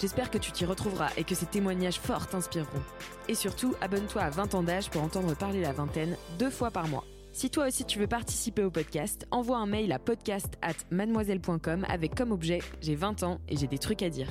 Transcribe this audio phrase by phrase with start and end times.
[0.00, 2.82] J'espère que tu t'y retrouveras et que ces témoignages forts t'inspireront.
[3.28, 6.86] Et surtout, abonne-toi à 20 ans d'âge pour entendre parler la vingtaine deux fois par
[6.86, 7.04] mois.
[7.32, 11.84] Si toi aussi tu veux participer au podcast, envoie un mail à podcast at mademoiselle.com
[11.88, 14.28] avec comme objet J'ai 20 ans et j'ai des trucs à dire.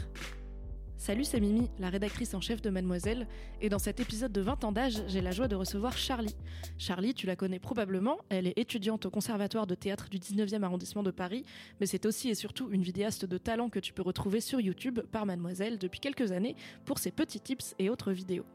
[0.98, 3.28] Salut, c'est Mimi, la rédactrice en chef de Mademoiselle,
[3.62, 6.36] et dans cet épisode de 20 ans d'âge, j'ai la joie de recevoir Charlie.
[6.80, 11.04] Charlie, tu la connais probablement, elle est étudiante au Conservatoire de théâtre du 19e arrondissement
[11.04, 11.46] de Paris,
[11.80, 15.00] mais c'est aussi et surtout une vidéaste de talent que tu peux retrouver sur YouTube
[15.12, 18.46] par Mademoiselle depuis quelques années pour ses petits tips et autres vidéos.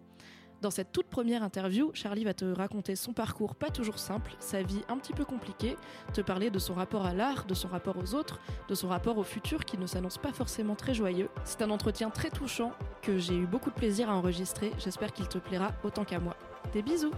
[0.62, 4.62] Dans cette toute première interview, Charlie va te raconter son parcours pas toujours simple, sa
[4.62, 5.76] vie un petit peu compliquée,
[6.14, 9.18] te parler de son rapport à l'art, de son rapport aux autres, de son rapport
[9.18, 11.28] au futur qui ne s'annonce pas forcément très joyeux.
[11.42, 12.70] C'est un entretien très touchant
[13.02, 16.36] que j'ai eu beaucoup de plaisir à enregistrer, j'espère qu'il te plaira autant qu'à moi.
[16.72, 17.10] Des bisous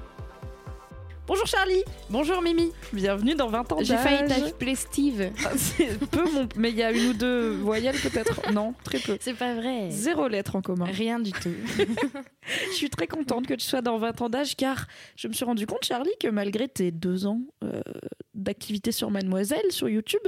[1.26, 4.42] Bonjour Charlie Bonjour Mimi Bienvenue dans 20 ans J'ai failli d'âge.
[4.44, 5.30] t'appeler Steve.
[5.44, 6.46] Ah, C'est peu mon...
[6.56, 9.16] Mais il y a une ou deux voyelles peut-être Non, très peu.
[9.20, 9.88] C'est pas vrai.
[9.90, 10.84] Zéro lettre en commun.
[10.84, 11.50] Rien du tout.
[12.68, 15.46] Je suis très contente que tu sois dans 20 ans d'âge car je me suis
[15.46, 17.80] rendu compte, Charlie, que malgré tes deux ans euh,
[18.34, 20.20] d'activité sur Mademoiselle, sur YouTube,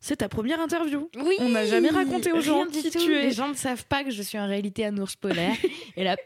[0.00, 1.08] c'est ta première interview.
[1.16, 1.36] Oui.
[1.40, 2.98] On n'a jamais raconté aux gens Rien du qui tout.
[2.98, 3.22] tu es.
[3.22, 5.56] Les gens ne savent pas que je suis en réalité un ours polaire.
[5.96, 6.16] Et là.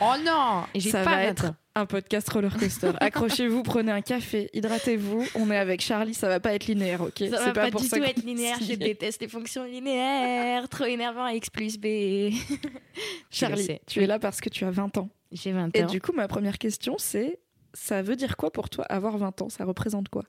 [0.00, 1.54] oh non Et j'ai Ça pas va 20 être.
[1.74, 2.92] Un podcast roller coaster.
[3.00, 5.24] Accrochez-vous, prenez un café, hydratez-vous.
[5.34, 7.86] On est avec Charlie, ça va pas être linéaire, ok Ça va pas, pour du
[7.86, 8.58] ça tout être linéaire.
[8.66, 8.76] Je est.
[8.76, 10.68] déteste les fonctions linéaires.
[10.68, 11.26] Trop énervant.
[11.28, 12.32] X plus B.
[13.30, 15.08] Charlie, tu es là parce que tu as 20 ans.
[15.30, 15.86] J'ai 20 Et ans.
[15.86, 17.40] du coup, ma première question, c'est
[17.74, 19.48] ça veut dire quoi pour toi avoir 20 ans?
[19.48, 20.24] Ça représente quoi?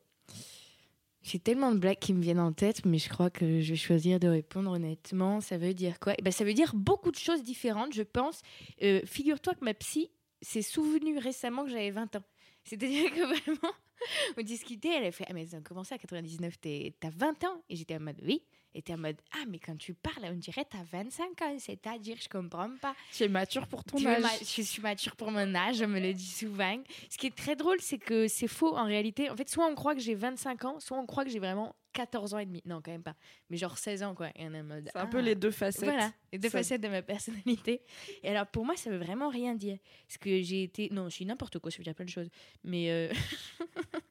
[1.24, 3.78] J'ai tellement de blagues qui me viennent en tête, mais je crois que je vais
[3.78, 5.40] choisir de répondre honnêtement.
[5.40, 6.14] Ça veut dire quoi?
[6.18, 8.42] Eh ben, Ça veut dire beaucoup de choses différentes, je pense.
[8.82, 10.12] Euh, Figure-toi que ma psy
[10.44, 12.24] s'est souvenue récemment que j'avais 20 ans.
[12.64, 13.74] C'est-à-dire que vraiment,
[14.38, 17.44] on discutait, elle a fait Ah, mais ça a commencé à 99, t'es- t'as 20
[17.46, 17.62] ans?
[17.70, 18.44] Et j'étais en mode Oui.
[18.76, 21.56] Et t'es en mode Ah, mais quand tu parles, on dirait t'as 25 ans.
[21.60, 22.96] C'est-à-dire, je comprends pas.
[23.12, 24.22] Tu es mature pour ton Tu âge.
[24.22, 26.82] ma- je suis mature pour mon âge, on me le dit souvent.
[27.10, 29.30] Ce qui est très drôle, c'est que c'est faux en réalité.
[29.30, 31.76] En fait, soit on croit que j'ai 25 ans, soit on croit que j'ai vraiment
[31.94, 32.64] 14 ans et demi.
[32.66, 33.16] Non, quand même pas.
[33.52, 34.30] Mais genre 16 ans, quoi.
[34.36, 35.06] Et on est en mode, C'est un ah.
[35.08, 35.84] peu les deux facettes.
[35.84, 37.84] Voilà, les deux Ça- facettes de ma personnalité.
[38.24, 39.78] Et alors, pour moi, ça veut vraiment rien dire.
[40.08, 40.90] Parce que j'ai été.
[40.92, 42.30] Non, je suis n'importe quoi, ça veut dire plein de choses.
[42.64, 42.90] Mais.
[42.90, 43.14] euh,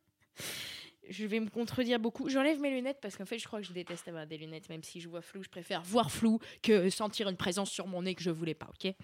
[1.08, 2.28] Je vais me contredire beaucoup.
[2.28, 4.68] J'enlève mes lunettes parce qu'en fait, je crois que je déteste avoir des lunettes.
[4.68, 8.02] Même si je vois flou, je préfère voir flou que sentir une présence sur mon
[8.02, 8.94] nez que je voulais pas, ok?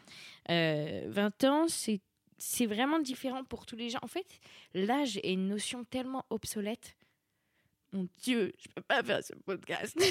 [0.50, 2.00] Euh, 20 ans, c'est
[2.38, 3.98] c'est vraiment différent pour tous les gens.
[4.02, 4.40] En fait,
[4.72, 6.96] l'âge est une notion tellement obsolète.
[7.92, 9.98] Mon Dieu, je peux pas faire ce podcast.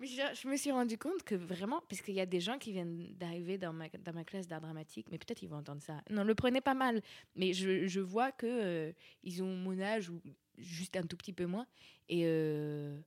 [0.00, 2.72] Mais je, me suis rendu compte que vraiment, parce qu'il y a des gens qui
[2.72, 3.88] viennent d'arriver dans ma,
[4.24, 6.00] classe d'art dramatique, mais peut-être ils vont entendre ça.
[6.08, 7.02] Non, le prenez pas mal.
[7.36, 10.22] Mais je, vois que euh, ils ont mon âge ou
[10.56, 11.66] juste un tout petit peu moins.
[12.08, 12.98] Et, euh,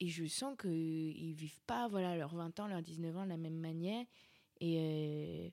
[0.00, 3.36] et je sens qu'ils vivent pas voilà, leurs 20 ans, leurs 19 ans de la
[3.36, 4.06] même manière.
[4.60, 5.50] Et euh,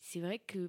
[0.00, 0.68] c'est vrai que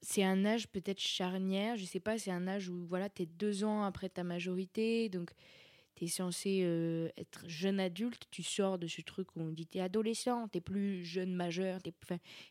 [0.00, 3.26] c'est un âge peut-être charnière, je sais pas, c'est un âge où voilà, tu es
[3.26, 5.32] deux ans après ta majorité, donc
[5.98, 9.66] tu es censé euh, être jeune adulte, tu sors de ce truc où on dit
[9.66, 11.92] tu es adolescent, tu plus jeune majeur, t'es-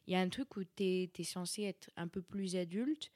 [0.05, 3.09] il y a un truc où tu es, censé être un peu plus adulte,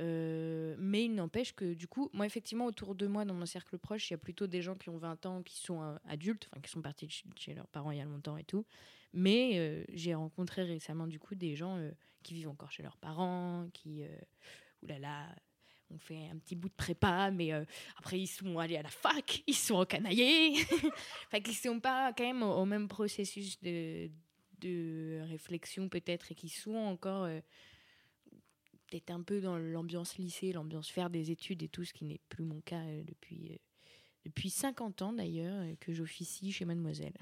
[0.00, 3.78] euh, mais il n'empêche que du coup, moi effectivement autour de moi, dans mon cercle
[3.78, 6.48] proche, il y a plutôt des gens qui ont 20 ans, qui sont euh, adultes,
[6.50, 8.66] enfin qui sont partis chez, leurs parents il y a longtemps et tout,
[9.12, 11.78] mais j'ai rencontré récemment du coup des gens
[12.24, 14.02] qui vivent encore chez leurs parents, qui,
[14.82, 15.28] oulala,
[15.90, 17.64] on fait un petit bout de prépa, mais euh,
[17.96, 20.54] après ils sont allés à la fac, ils sont encanaillés,
[21.26, 24.10] enfin qu'ils sont pas quand même au, même processus de,
[24.60, 27.40] de réflexion peut-être et qui sont encore euh,
[28.86, 32.20] peut-être un peu dans l'ambiance lycée, l'ambiance faire des études et tout, ce qui n'est
[32.28, 33.60] plus mon cas euh, depuis
[34.24, 37.14] depuis 50 ans d'ailleurs que j'officie chez Mademoiselle.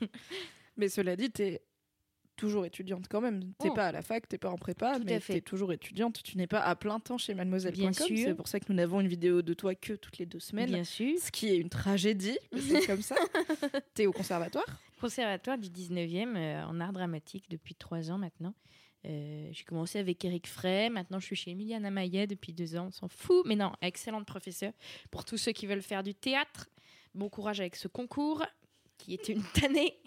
[0.76, 1.60] Mais cela dit, t'es
[2.38, 3.52] toujours étudiante quand même.
[3.58, 3.74] T'es Oh.
[3.74, 6.22] pas à la fac, t'es pas en prépa, Tout mais t'es toujours étudiante.
[6.22, 7.92] Tu n'es pas à plein temps chez mademoiselle.com.
[8.16, 10.70] C'est pour ça que nous n'avons une vidéo de toi que toutes les deux semaines.
[10.70, 11.18] Bien sûr.
[11.20, 13.16] Ce qui est une tragédie, c'est comme ça.
[13.94, 14.64] T'es au conservatoire
[15.00, 18.54] Conservatoire du 19e euh, en art dramatique depuis trois ans maintenant.
[19.06, 22.86] Euh, j'ai commencé avec Eric Frey, maintenant je suis chez Emiliana Maillet depuis deux ans,
[22.88, 24.72] on s'en fout, mais non, excellente professeure.
[25.12, 26.68] Pour tous ceux qui veulent faire du théâtre,
[27.14, 28.44] bon courage avec ce concours
[28.98, 29.98] qui était une tannée.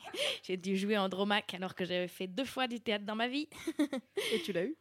[0.43, 3.27] J'ai dû jouer en Dromac alors que j'avais fait deux fois du théâtre dans ma
[3.27, 3.47] vie.
[4.33, 4.75] et tu l'as eu?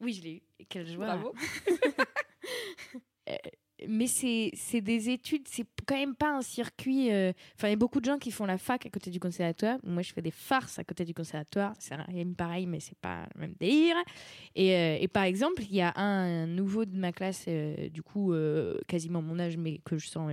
[0.00, 0.42] Oui, je l'ai eu.
[0.58, 1.06] Et Quelle joie.
[1.06, 1.34] Bravo.
[3.88, 7.12] mais c'est c'est des études, c'est quand même pas un circuit.
[7.12, 9.20] euh, Enfin, il y a beaucoup de gens qui font la fac à côté du
[9.20, 9.78] conservatoire.
[9.84, 11.74] Moi, je fais des farces à côté du conservatoire.
[11.78, 13.96] C'est rien de pareil, mais c'est pas le même délire.
[14.54, 18.02] Et, euh, et par exemple, il y a un nouveau de ma classe, euh, du
[18.02, 18.34] coup,
[18.88, 20.32] quasiment mon âge, mais que je sens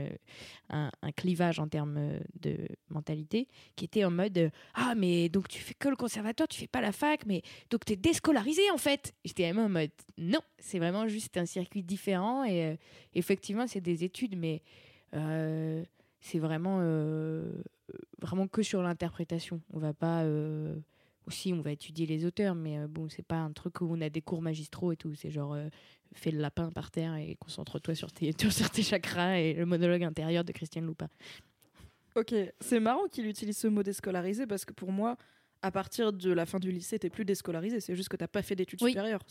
[0.69, 2.57] un, un clivage en termes de
[2.89, 6.67] mentalité, qui était en mode Ah, mais donc tu fais que le conservatoire, tu fais
[6.67, 9.13] pas la fac, mais donc t'es déscolarisé en fait.
[9.25, 12.77] J'étais vraiment en mode Non, c'est vraiment juste un circuit différent et
[13.13, 14.61] effectivement, c'est des études, mais
[15.11, 17.51] c'est vraiment, euh,
[18.21, 19.61] vraiment que sur l'interprétation.
[19.71, 20.23] On va pas.
[20.23, 20.75] euh,
[21.27, 24.01] aussi, on va étudier les auteurs, mais euh, bon, c'est pas un truc où on
[24.01, 25.13] a des cours magistraux et tout.
[25.13, 25.67] C'est genre, euh,
[26.13, 30.03] fais le lapin par terre et concentre-toi sur tes, sur tes chakras et le monologue
[30.03, 31.07] intérieur de Christiane Loupa.
[32.15, 35.15] Ok, c'est marrant qu'il utilise ce mot déscolarisé parce que pour moi,
[35.61, 37.79] à partir de la fin du lycée, t'es plus déscolarisé.
[37.79, 38.91] C'est juste que t'as pas fait d'études Oui.
[38.91, 39.21] supérieures.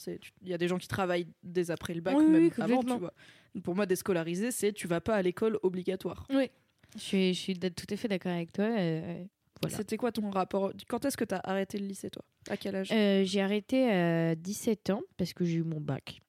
[0.43, 2.77] Il y a des gens qui travaillent dès après le bac, Oui, même oui, avant,
[2.77, 2.94] complètement.
[2.94, 3.15] tu vois.
[3.62, 6.27] Pour moi, déscolarisé, c'est tu vas pas à l'école obligatoire.
[6.31, 8.65] Je suis, je suis tout à fait d'accord avec toi.
[8.65, 9.25] euh,
[9.62, 9.77] voilà.
[9.77, 10.73] C'était quoi ton rapport?
[10.88, 12.25] Quand est-ce que t'as arrêté le lycée, toi?
[12.49, 12.91] À quel âge?
[12.93, 16.21] Euh, j'ai arrêté à 17 ans parce que j'ai eu mon bac.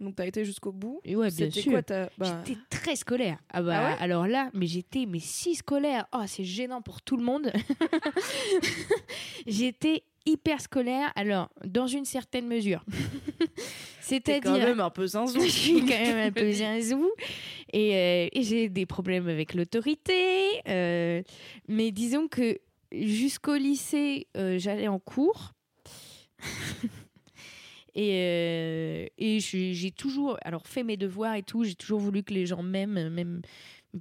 [0.00, 1.00] Donc t'as été jusqu'au bout.
[1.04, 1.72] Et ouais, bien sûr.
[2.18, 3.38] bah, J'étais très scolaire.
[3.52, 6.06] Ah bah Ah ouais alors là, mais j'étais mais si scolaire.
[6.12, 7.52] Oh, c'est gênant pour tout le monde.
[9.46, 11.12] j'étais hyper scolaire.
[11.16, 12.84] Alors dans une certaine mesure.
[14.08, 15.40] T'es quand C'est-à-dire même un peu zinzou.
[15.44, 17.10] je suis quand même un peu zinzou
[17.72, 20.62] et, euh, et j'ai des problèmes avec l'autorité.
[20.68, 21.22] euh,
[21.68, 22.58] mais disons que
[22.92, 25.54] jusqu'au lycée, euh, j'allais en cours.
[27.96, 31.64] Et euh, et j'ai toujours alors fait mes devoirs et tout.
[31.64, 33.40] J'ai toujours voulu que les gens m'aiment, même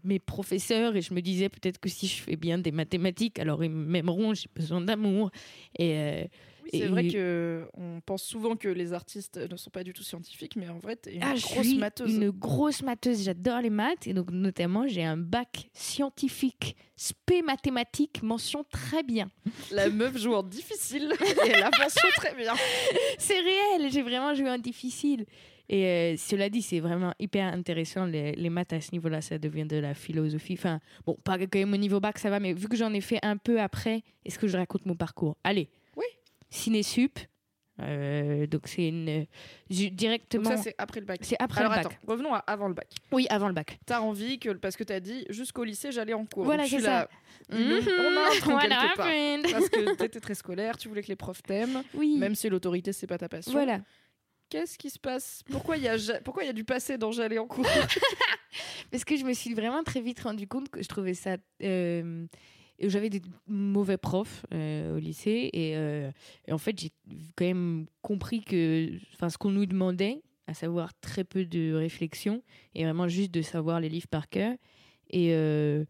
[0.04, 0.96] mes professeurs.
[0.98, 4.34] Et je me disais peut-être que si je fais bien des mathématiques, alors ils m'aimeront.
[4.34, 5.32] J'ai besoin d'amour.
[5.80, 6.26] Et euh,
[6.66, 10.04] Oui, c'est vrai que on pense souvent que les artistes ne sont pas du tout
[10.04, 12.16] scientifiques, mais en vrai, t'es une Ah, je grosse suis matheuse.
[12.16, 14.08] Une grosse matheuse, j'adore les maths.
[14.08, 19.30] Et donc, notamment, j'ai un bac scientifique, spé mathématiques, mention très bien.
[19.72, 22.54] La meuf joue en difficile et elle a mention très bien.
[23.18, 25.26] C'est réel, j'ai vraiment joué en difficile.
[25.68, 28.06] Et euh, cela dit, c'est vraiment hyper intéressant.
[28.06, 30.54] Les, les maths à ce niveau-là, ça devient de la philosophie.
[30.54, 33.02] Enfin, bon, pas quand même au niveau bac, ça va, mais vu que j'en ai
[33.02, 35.38] fait un peu après, est-ce que je raconte mon parcours?
[35.44, 35.70] Allez.
[36.56, 37.20] Ciné-sup.
[37.82, 39.26] Euh, donc, c'est une.
[39.26, 39.28] Donc
[39.70, 40.50] Directement.
[40.52, 41.20] ça, c'est après le bac.
[41.24, 41.86] C'est après Alors le bac.
[41.88, 42.88] attends, revenons à avant le bac.
[43.12, 43.78] Oui, avant le bac.
[43.86, 46.46] T'as envie que, parce que t'as dit, jusqu'au lycée, j'allais en cours.
[46.46, 47.10] Voilà, c'est ça.
[47.50, 49.52] le- on a un tronc What quelque part.
[49.52, 52.16] Parce que t'étais très scolaire, tu voulais que les profs t'aiment, Oui.
[52.18, 53.52] même si l'autorité, c'est pas ta passion.
[53.52, 53.82] Voilà.
[54.48, 55.42] Qu'est-ce qui se passe?
[55.52, 57.66] Pourquoi il y, a ja- pourquoi il y a du passé dans j'allais en cours?
[58.92, 61.36] Parce que je me suis vraiment très vite rendu compte que je trouvais ça.
[61.64, 62.26] euh,
[62.80, 65.50] J'avais des mauvais profs euh, au lycée.
[65.54, 66.12] Et, euh,
[66.48, 66.92] et en fait j'ai
[67.36, 68.92] quand même compris que
[69.30, 72.44] ce qu'on nous demandait, à savoir très peu de réflexion
[72.76, 74.56] et vraiment juste de savoir les livres par cœur.
[75.10, 75.86] Et, euh,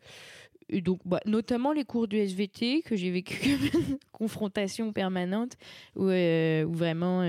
[0.72, 5.58] donc bah, notamment les cours du SVT que j'ai vécu comme une confrontation permanente
[5.96, 7.22] où, où vraiment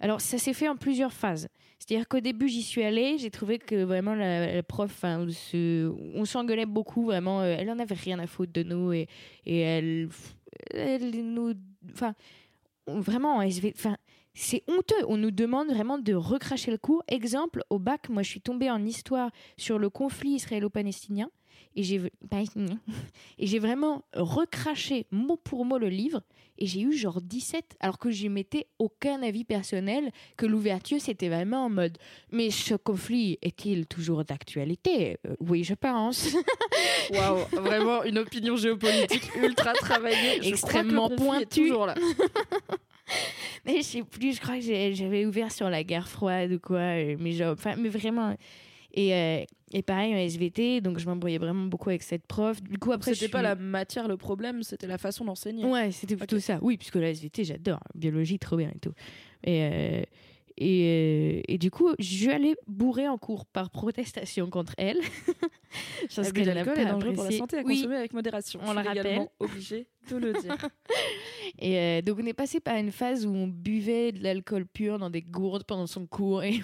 [0.00, 1.48] alors ça s'est fait en plusieurs phases
[1.86, 6.64] c'est-à-dire qu'au début, j'y suis allée, j'ai trouvé que vraiment la, prof, se- on s'engueulait
[6.64, 9.06] beaucoup, vraiment, euh, elle en avait rien à foutre de nous et,
[9.44, 10.08] et elle,
[10.70, 11.52] elle nous,
[11.92, 12.14] enfin,
[12.86, 13.42] vraiment,
[14.32, 15.04] c'est honteux.
[15.08, 17.02] On nous demande vraiment de recracher le cours.
[17.08, 21.30] Exemple, au bac, moi, je suis tombée en histoire sur le conflit israélo-palestinien
[21.76, 22.00] et j'ai
[23.38, 26.22] et j'ai vraiment recraché mot pour mot le livre
[26.58, 31.28] et j'ai eu genre 17 alors que je mettais aucun avis personnel que l'ouverture c'était
[31.28, 31.98] vraiment en mode
[32.30, 35.18] mais ce conflit est-il toujours d'actualité?
[35.26, 36.34] Euh, oui je pense
[37.10, 40.42] Waouh, vraiment une opinion géopolitique ultra travaillée.
[40.42, 41.66] Je Extrêmement pointue.
[41.66, 41.94] toujours là.
[43.66, 46.78] mais je sais plus je crois que j'avais ouvert sur la guerre froide ou quoi
[46.78, 48.34] euh, mais genre enfin mais vraiment
[48.96, 49.44] et, euh,
[49.74, 53.12] et pareil en SVT donc je m'embrouillais vraiment beaucoup avec cette prof du coup après
[53.14, 55.64] C'était pas suis- la matière le problème, c'était la façon d'enseigner.
[55.66, 56.58] Ouais, c'était plutôt ça.
[56.62, 57.80] Oui, puisque la SVT, j'adore.
[57.94, 58.92] Biologie, trop bien et tout.
[59.42, 60.02] Et, euh,
[60.56, 64.98] Et, euh, et du coup, je suis allée bourrer en cours par protestation contre elle.
[66.14, 67.76] Parce que l'alcool est dangereux pour la santé à Oui.
[67.76, 68.60] consommer avec modération.
[68.62, 69.02] On Je le suis rappelle.
[69.04, 70.56] légalement obligée de le dire.
[71.58, 74.98] Et euh, donc, on est passé par une phase où on buvait de l'alcool pur
[75.00, 76.42] dans des gourdes pendant son cours.
[76.44, 76.60] Et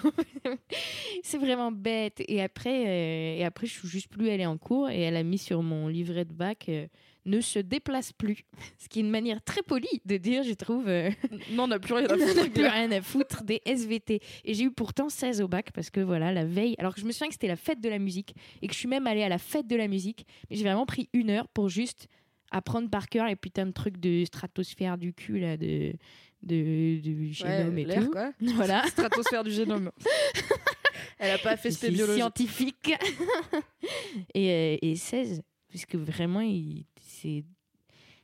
[1.23, 2.21] c'est vraiment bête.
[2.27, 4.89] Et après, euh, et après, je suis juste plus allée en cours.
[4.89, 6.87] Et elle a mis sur mon livret de bac euh,
[7.25, 8.45] ne se déplace plus.
[8.77, 11.09] Ce qui est une manière très polie de dire, je trouve, euh,
[11.51, 12.51] non, on n'a plus rien à on n'a foutre.
[12.51, 14.19] plus rien à foutre des SVT.
[14.45, 17.05] Et j'ai eu pourtant 16 au bac parce que voilà, la veille, alors que je
[17.05, 19.23] me souviens que c'était la fête de la musique et que je suis même allée
[19.23, 22.07] à la fête de la musique, mais j'ai vraiment pris une heure pour juste
[22.51, 25.93] apprendre par cœur les putains de trucs de stratosphère du cul, là, de,
[26.43, 28.11] de, du génome et l'air, tout.
[28.11, 28.31] quoi.
[28.41, 28.83] Voilà.
[28.87, 29.91] Stratosphère du génome.
[31.19, 32.17] Elle a pas fait spé suis biologie.
[32.19, 32.93] scientifique.
[34.33, 36.85] et, euh, et 16, puisque vraiment, il-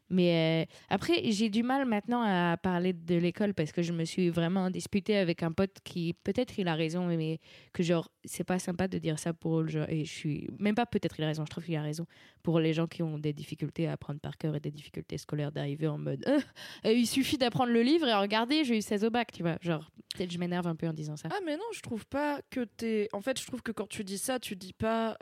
[0.10, 4.06] Mais euh, après, j'ai du mal maintenant à parler de l'école parce que je me
[4.06, 7.40] suis vraiment disputée avec un pote qui, peut-être il a raison, mais
[7.74, 9.90] que genre, c'est pas sympa de dire ça pour le genre.
[9.90, 10.50] Et je suis.
[10.60, 12.06] Même pas peut-être il a raison, je trouve qu'il a raison.
[12.42, 15.52] Pour les gens qui ont des difficultés à apprendre par cœur et des difficultés scolaires
[15.52, 16.24] d'arriver en mode.
[16.28, 16.40] Euh,
[16.86, 19.58] euh, il suffit d'apprendre le livre et regardez, j'ai eu 16 au bac, tu vois.
[19.62, 21.28] Genre, peut-être je m'énerve un peu en disant ça.
[21.32, 23.10] Ah mais non, je trouve pas que t'es...
[23.12, 25.18] En fait, je trouve que quand tu dis ça, tu dis pas...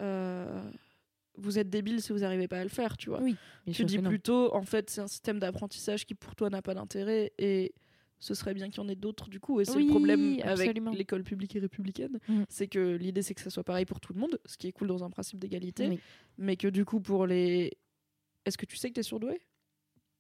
[1.37, 3.21] Vous êtes débile si vous n'arrivez pas à le faire, tu vois.
[3.21, 3.35] Oui,
[3.73, 7.33] tu dis plutôt, en fait, c'est un système d'apprentissage qui pour toi n'a pas d'intérêt
[7.37, 7.73] et
[8.19, 9.59] ce serait bien qu'il y en ait d'autres du coup.
[9.59, 12.45] Et c'est Oui, le problème avec l'école publique et républicaine, Mhm.
[12.49, 14.71] c'est que l'idée c'est que ça soit pareil pour tout le monde, ce qui est
[14.71, 15.99] cool dans un principe d'égalité, Oui.
[16.37, 17.71] mais que du coup pour les...
[18.45, 19.41] Est-ce que tu sais que t'es surdoué?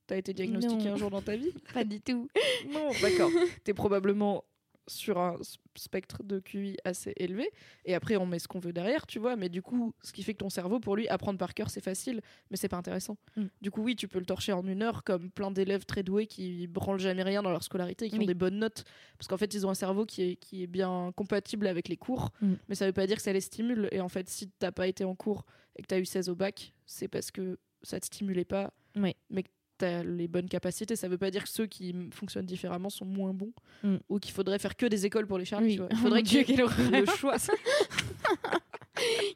[0.07, 0.93] T'as été diagnostiqué Non.
[0.93, 1.51] un jour dans ta vie?
[1.73, 2.27] Pas du tout.
[2.71, 3.31] Non, d'accord.
[3.63, 4.43] T'es probablement
[4.87, 5.35] sur un
[5.75, 7.49] spectre de QI assez élevé.
[7.85, 9.35] Et après, on met ce qu'on veut derrière, tu vois.
[9.35, 11.81] Mais du coup, ce qui fait que ton cerveau, pour lui, apprendre par cœur, c'est
[11.83, 13.17] facile, mais c'est pas intéressant.
[13.35, 13.45] Mm.
[13.61, 16.27] Du coup, oui, tu peux le torcher en une heure, comme plein d'élèves très doués
[16.27, 18.23] qui branlent jamais rien dans leur scolarité et qui Oui.
[18.23, 18.83] ont des bonnes notes.
[19.17, 21.97] Parce qu'en fait, ils ont un cerveau qui est, qui est bien compatible avec les
[21.97, 22.31] cours.
[22.41, 22.53] Mm.
[22.69, 23.89] Mais ça veut pas dire que ça les stimule.
[23.91, 26.35] Et en fait, si t'as pas été en cours et que t'as eu 16 au
[26.35, 28.71] bac, c'est parce que ça te stimulait pas.
[28.95, 29.15] Oui.
[29.29, 30.95] Mais que t'as les bonnes capacités.
[30.95, 33.53] Ça veut pas dire que ceux qui fonctionnent différemment sont moins bons
[33.83, 33.95] Mm.
[34.09, 35.79] ou qu'il faudrait faire que des écoles pour les Charlie.
[35.79, 35.87] Oui.
[35.91, 36.91] Il Oh faudrait quelle horreur.
[36.91, 37.35] le choix.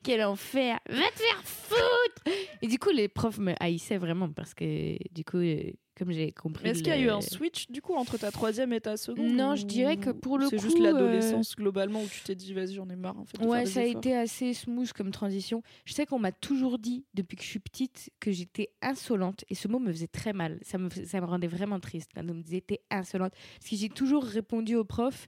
[0.04, 4.54] Quel enfer Va te faire foutre Et du coup, les profs me haïssaient vraiment parce
[4.54, 6.68] que, du coup, euh, comme j'ai compris.
[6.70, 9.34] Est-ce qu'il y a eu un switch du coup entre ta troisième et ta seconde
[9.34, 12.22] Non, ou je dirais que pour le C'est coup, juste euh, l'adolescence globalement où tu
[12.22, 13.38] t'es dit vas-y j'en ai marre en fait.
[13.46, 14.00] Ouais, ça a efforts.
[14.00, 15.62] été assez smooth comme transition.
[15.86, 19.44] Je sais qu'on m'a toujours dit, depuis que je suis petite, que j'étais insolente.
[19.50, 20.58] Et ce mot me faisait très mal.
[20.62, 23.34] Ça me, ça me rendait vraiment triste quand on me disait t'es insolente.
[23.60, 25.28] Parce que j'ai toujours répondu aux profs,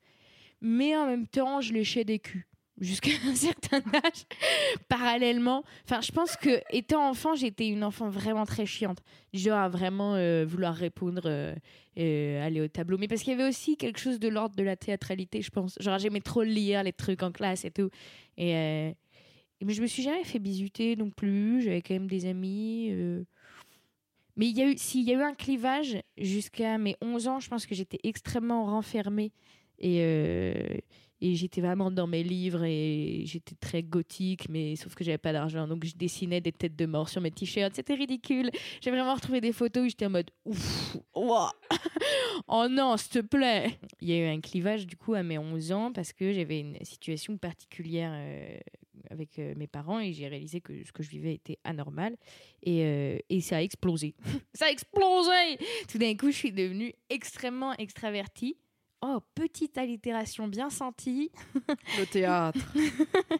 [0.61, 2.47] mais en même temps, je léchais des culs.
[2.79, 4.25] Jusqu'à un certain âge,
[4.87, 5.63] parallèlement.
[5.85, 8.99] Enfin, je pense que étant enfant, j'étais une enfant vraiment très chiante.
[9.33, 11.53] Genre à vraiment euh, vouloir répondre, euh,
[11.99, 12.97] euh, aller au tableau.
[12.97, 15.77] Mais parce qu'il y avait aussi quelque chose de l'ordre de la théâtralité, je pense.
[15.79, 17.89] Genre j'aimais trop lire les trucs en classe et tout.
[18.37, 18.91] Et, euh,
[19.63, 21.61] mais je me suis jamais fait bisuter non plus.
[21.61, 22.91] J'avais quand même des amis.
[24.37, 27.39] Mais il y a eu, s'il y a eu un clivage jusqu'à mes 11 ans,
[27.39, 29.33] je pense que j'étais extrêmement renfermée.
[29.77, 30.83] Et,
[31.21, 35.31] et j'étais vraiment dans mes livres et j'étais très gothique, mais sauf que j'avais pas
[35.31, 35.67] d'argent.
[35.67, 37.75] Donc je dessinais des têtes de mort sur mes t-shirts.
[37.75, 38.49] C'était ridicule.
[38.81, 41.51] J'ai vraiment retrouvé des photos où j'étais en mode ouf, ouah.
[42.47, 43.77] oh non, s'il te plaît.
[44.01, 46.59] Il y a eu un clivage du coup à mes 11 ans parce que j'avais
[46.59, 48.57] une situation particulière euh,
[49.11, 52.17] avec euh, mes parents et j'ai réalisé que ce que je vivais était anormal
[52.63, 54.15] et, euh, et ça a explosé.
[54.55, 58.57] ça a explosé Tout d'un coup, je suis devenue extrêmement extravertie.
[59.01, 61.31] Oh, petite allitération bien sentie.
[61.97, 62.59] Le théâtre.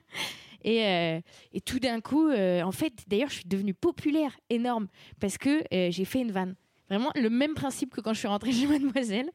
[0.63, 1.19] Et, euh,
[1.53, 4.89] et tout d'un coup, euh, en fait, d'ailleurs, je suis devenue populaire, énorme,
[5.19, 6.55] parce que euh, j'ai fait une vanne.
[6.87, 9.31] Vraiment le même principe que quand je suis rentrée chez Mademoiselle.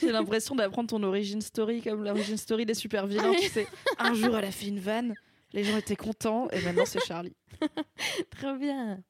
[0.00, 3.32] J'ai l'impression d'apprendre ton origin story comme l'origin story des super vilains.
[3.32, 3.66] tu sais,
[3.98, 5.14] un jour elle a fait une vanne,
[5.52, 7.34] les gens étaient contents et maintenant c'est Charlie.
[8.38, 9.02] Trop bien.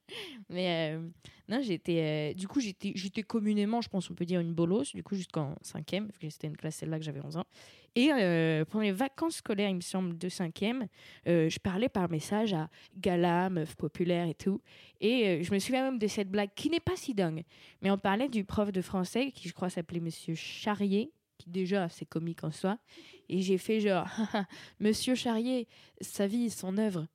[0.49, 1.07] Mais euh,
[1.47, 2.31] non, j'étais.
[2.31, 5.55] euh, du coup, j'étais, communément, je pense, on peut dire une bolosse, du coup, jusqu'en
[5.61, 7.45] cinquième, parce que c'était une classe celle-là que j'avais 11 ans.
[7.95, 10.87] Et euh, pendant les vacances scolaires, il me semble, de cinquième,
[11.25, 14.61] je parlais par message à gala, meuf populaire et tout.
[15.01, 17.43] Et je me souviens même de cette blague qui n'est pas si dingue.
[17.81, 21.89] Mais on parlait du prof de français, qui je crois s'appelait Monsieur Charrier, qui déjà,
[21.89, 22.77] c'est comique en soi.
[23.29, 24.07] Et j'ai fait genre,
[24.79, 25.67] Monsieur Charrier,
[26.01, 27.07] sa vie, son œuvre.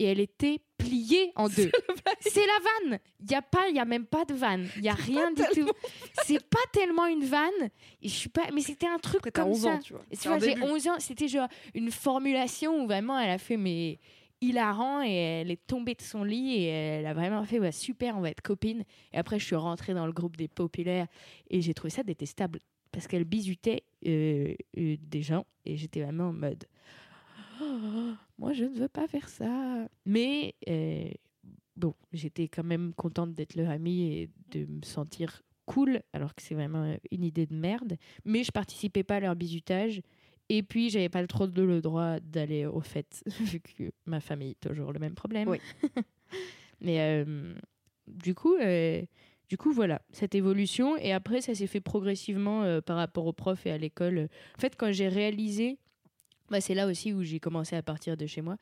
[0.00, 1.72] Et elle était pliée en deux.
[2.20, 3.00] C'est la vanne.
[3.18, 4.68] Il y a pas, il y a même pas de vanne.
[4.76, 5.68] Il y a rien du tout.
[6.24, 7.68] C'est pas tellement une vanne.
[8.00, 9.68] Et je suis pas, mais c'était un truc Après comme 11 ça.
[9.70, 10.04] ans, tu vois.
[10.20, 10.62] Tu vois, j'ai début.
[10.62, 13.98] 11 ans, c'était genre une formulation où vraiment elle a fait mais
[14.40, 18.16] hilarant et elle est tombée de son lit et elle a vraiment fait ouais, super,
[18.16, 18.84] on va être copines.
[19.12, 21.08] Et après je suis rentrée dans le groupe des populaires
[21.50, 22.60] et j'ai trouvé ça détestable.
[22.92, 26.64] Parce qu'elle bisutait euh, euh, des gens et j'étais vraiment en mode
[27.60, 29.88] Oh, moi je ne veux pas faire ça.
[30.06, 31.10] Mais euh,
[31.76, 36.42] bon, j'étais quand même contente d'être leur amie et de me sentir cool, alors que
[36.42, 37.96] c'est vraiment une idée de merde.
[38.24, 40.00] Mais je participais pas à leur bisutage.
[40.48, 44.54] Et puis, j'avais pas trop de- le droit d'aller au fait, vu que ma famille,
[44.54, 45.48] toujours le même problème.
[45.48, 45.58] Oui.
[46.80, 47.24] Mais
[48.06, 48.56] du coup,
[49.48, 50.96] du coup, voilà, cette évolution.
[50.96, 54.28] Et après, ça s'est fait progressivement euh, par rapport aux profs et à l'école.
[54.56, 55.78] En fait, quand j'ai réalisé,
[56.50, 58.56] bah, c'est là aussi où j'ai commencé à partir de chez moi,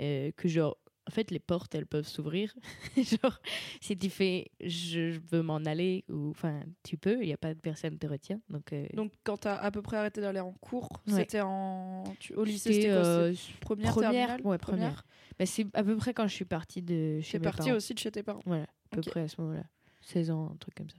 [0.00, 0.76] euh, que genre,
[1.08, 2.54] en fait, les portes, elles peuvent s'ouvrir.
[2.96, 3.40] genre,
[3.80, 7.38] si tu fais, je je veux m'en aller, ou enfin, tu peux, il n'y a
[7.38, 8.40] pas de personne qui te retient.
[8.50, 11.14] Donc, euh, Donc, quand t'as à peu près arrêté d'aller en cours, Ouais.
[11.14, 12.04] c'était en.
[12.20, 15.04] tu- Au lycée, c'était, euh, Première, première, ouais, première?
[15.38, 17.76] Bah, c'est à peu près quand je suis partie de chez T'es mes partie parents.
[17.76, 18.42] aussi de chez tes parents?
[18.44, 19.64] Voilà, à peu près à ce moment-là.
[20.08, 20.96] 16 ans, un truc comme ça.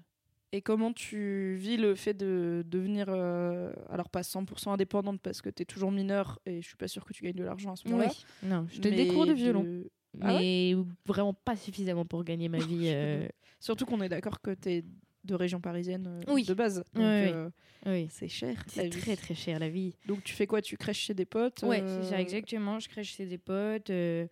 [0.52, 5.50] Et comment tu vis le fait de devenir, euh, alors pas 100% indépendante parce que
[5.52, 7.76] tu es toujours mineure et je suis pas sûre que tu gagnes de l'argent à
[7.76, 8.10] ce moment-là.
[8.42, 9.84] Non, je te cours de de- violon,
[10.22, 10.76] Ah ouais mais
[11.06, 12.86] vraiment pas suffisamment pour gagner ma vie.
[12.88, 13.28] euh,
[13.60, 14.86] Surtout qu'on est d'accord que tu es
[15.24, 16.46] de région parisienne euh, Oui.
[16.46, 16.78] de base.
[16.96, 17.52] Donc Oui, oui.
[17.86, 18.08] oui.
[18.10, 18.64] c'est cher.
[18.68, 19.94] C'est très très cher la vie.
[20.08, 20.64] Donc tu fais quoi?
[20.64, 22.80] Tu crèches chez des potes Ouais, c'est ça, exactement.
[22.80, 23.90] Je crèche chez des potes.
[23.90, 24.28] Je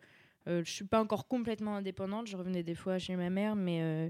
[0.64, 2.26] suis pas encore complètement indépendante.
[2.28, 4.10] Je revenais des fois chez ma mère, mais,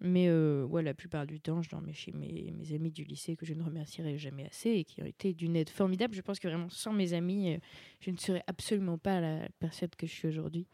[0.00, 3.36] mais euh, ouais, la plupart du temps, je dormais chez mes, mes amis du lycée
[3.36, 6.14] que je ne remercierai jamais assez et qui ont été d'une aide formidable.
[6.14, 7.58] Je pense que vraiment, sans mes amis, euh,
[8.00, 10.66] je ne serais absolument pas la personne que je suis aujourd'hui.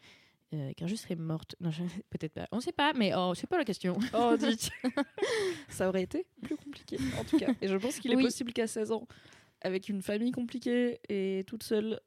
[0.54, 1.56] Euh, car je serais morte.
[1.60, 2.46] Non, je- peut-être pas.
[2.52, 3.98] On sait pas, mais oh, c'est pas la question.
[4.14, 4.70] Oh, dis
[5.68, 7.52] Ça aurait été plus compliqué, en tout cas.
[7.60, 9.08] Et je pense qu'il est possible qu'à 16 ans,
[9.60, 11.98] avec une famille compliquée et toute seule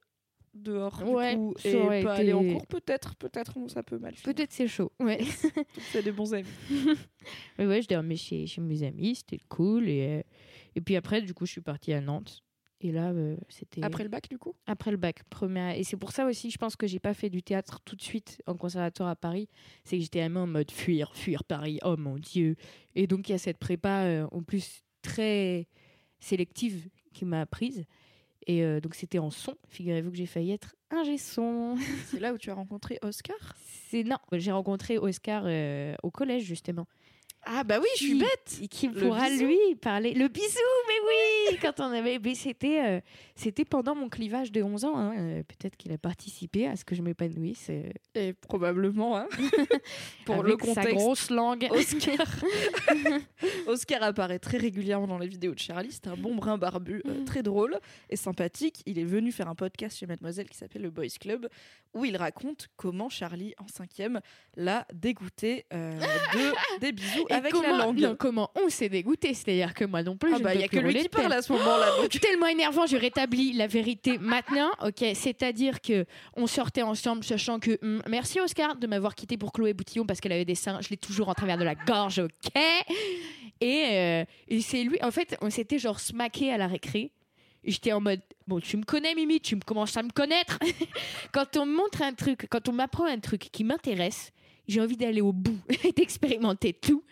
[0.54, 4.14] dehors, Ouais, du coup, et pas été- aller en cours, peut-être, peut-être, ça peut mal.
[4.24, 4.92] Peut-être c'est chaud.
[5.00, 5.20] Ouais.
[5.92, 6.48] C'est des bons amis.
[7.58, 9.88] Mais ouais, je dormais chez, chez mes amis, c'était cool.
[9.90, 10.22] Et, euh,
[10.76, 12.44] et puis après, du coup, je suis partie à Nantes.
[12.82, 14.56] Et là, euh, c'était Après le bac, du coup?
[14.66, 15.24] Après le bac.
[15.30, 15.78] Première...
[15.78, 18.02] Et c'est pour ça aussi, je pense que j'ai pas fait du théâtre tout de
[18.02, 19.50] suite en conservatoire à Paris.
[19.84, 21.80] C'est que j'étais vraiment en mode fuir, fuir Paris.
[21.84, 22.56] Oh mon Dieu.
[22.96, 25.68] Et donc, il y a cette prépa euh, en plus très
[26.20, 27.84] sélective qui m'a apprise.
[28.50, 29.54] Et euh, donc, c'était en son.
[29.68, 31.76] Figurez-vous que j'ai failli être ingé son.
[32.08, 33.38] C'est là où tu as rencontré Oscar?
[33.90, 36.88] C'est non, j'ai rencontré Oscar euh, au collège justement.
[37.46, 39.46] Ah bah oui, je suis Qui- bête Et qui pourra bisou.
[39.46, 40.14] lui parler?
[40.14, 40.94] Le bisou, mais
[41.54, 42.20] oui Quand on avait.
[42.20, 43.00] mais c'était, euh,
[43.36, 44.98] c'était pendant mon clivage de 11 ans.
[44.98, 47.68] hein, euh, Peut-être qu'il a participé à ce que je m'épanouisse.
[47.70, 49.28] euh, Et probablement, hein.
[50.26, 51.68] Pour avec le contexte, Sa grosse langue.
[51.72, 52.28] Oscar.
[53.68, 55.92] Oscar apparaît très régulièrement dans les vidéos de Charlie.
[55.92, 58.82] C'est un bon brun barbu, euh, très drôle et sympathique.
[58.86, 61.48] Il est venu faire un podcast chez Mademoiselle qui s'appelle le Boys Club,
[61.94, 64.20] où il raconte comment Charlie, en cinquième,
[64.56, 68.00] l'a dégoûté de des bisous Et avec comment, la langue.
[68.00, 69.34] non, comment on s'est dégoûté?
[69.34, 70.34] C'est-à-dire que moi non plus.
[70.34, 72.02] ah je bah il y a que lui qui parle à ce moment-là.
[72.02, 72.10] donc.
[72.20, 75.06] tellement énervant, je rétablis la vérité maintenant, ok?
[75.14, 79.74] C'est-à-dire que on sortait ensemble, sachant que hum, merci Oscar de m'avoir quitté pour Chloé
[79.74, 82.62] Boutillon parce qu'elle avait des seins, je l'ai toujours en travers de la gorge, ok?
[83.62, 87.12] Et, euh, et c'est lui, en fait, on s'était genre smaqué à la récré.
[87.64, 90.58] J'étais en mode, bon, tu me connais, Mimi, tu me commences à me connaître.
[91.34, 94.32] quand on me montre un truc, quand on m'apprend un truc qui m'intéresse,
[94.70, 97.04] j'ai envie d'aller au bout et d'expérimenter tout.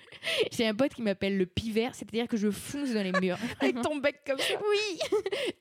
[0.51, 3.37] J'ai un pote qui m'appelle le pivert, c'est-à-dire que je fonce dans les murs.
[3.59, 4.53] Avec ton bec comme ça.
[4.61, 4.99] Oui.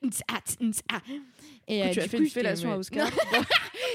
[1.67, 3.09] Et coup, euh, tu as fait coup, une fellation à Oscar.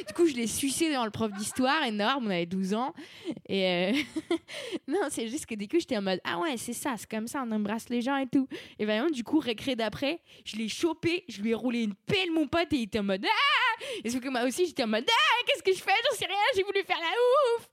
[0.07, 2.93] Du coup, je l'ai sucé dans le prof d'histoire, énorme, on avait 12 ans.
[3.49, 3.93] Et euh,
[4.89, 7.27] non, c'est juste que du coup, j'étais en mode Ah ouais, c'est ça, c'est comme
[7.27, 8.49] ça, on embrasse les gens et tout.
[8.79, 12.31] Et vraiment, du coup, récré d'après, je l'ai chopé, je lui ai roulé une pelle,
[12.33, 14.89] mon pote, et il était en mode Ah Et sauf que moi aussi, j'étais en
[14.89, 15.93] mode Ah, qu'est-ce que je fais?
[16.11, 17.69] J'en sais rien, j'ai voulu faire la ouf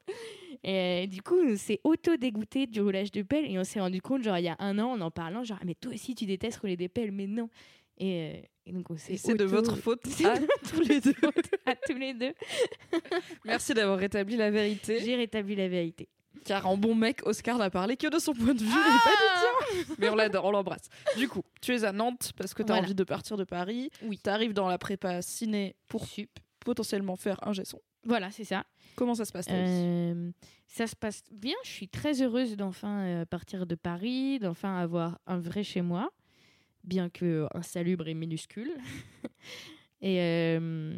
[0.64, 4.02] Et euh, du coup, on s'est auto-dégoûté du roulage de pelle et on s'est rendu
[4.02, 6.16] compte, genre, il y a un an, en en parlant, genre, Ah, mais toi aussi,
[6.16, 7.50] tu détestes rouler des pelles, mais non.
[7.98, 10.38] Et, euh, et donc, on s'est Et c'est de votre faute à
[10.70, 11.16] tous les deux.
[11.66, 12.34] à tous les deux.
[13.46, 15.00] Merci d'avoir rétabli la vérité.
[15.04, 16.08] J'ai rétabli la vérité.
[16.46, 19.76] Car en bon mec, Oscar n'a parlé que de son point de vue et pas
[19.82, 19.96] du tien.
[19.98, 20.88] Mais on l'adore, on l'embrasse.
[21.18, 22.86] Du coup, tu es à Nantes parce que tu as Voilà.
[22.86, 23.90] envie de partir de Paris.
[24.04, 24.20] Oui.
[24.24, 26.30] Tu arrives dans la prépa ciné pour Sup.
[26.64, 27.82] potentiellement faire un gesson.
[28.06, 28.64] Voilà, c'est ça.
[28.96, 30.32] Comment ça se passe Euh,
[30.68, 31.56] ça se passe bien.
[31.66, 36.10] Je suis très heureuse d'enfin euh, partir de Paris, d'enfin avoir un vrai chez moi,
[36.90, 38.72] bien que insalubre et minuscule.
[40.02, 40.94] et euh,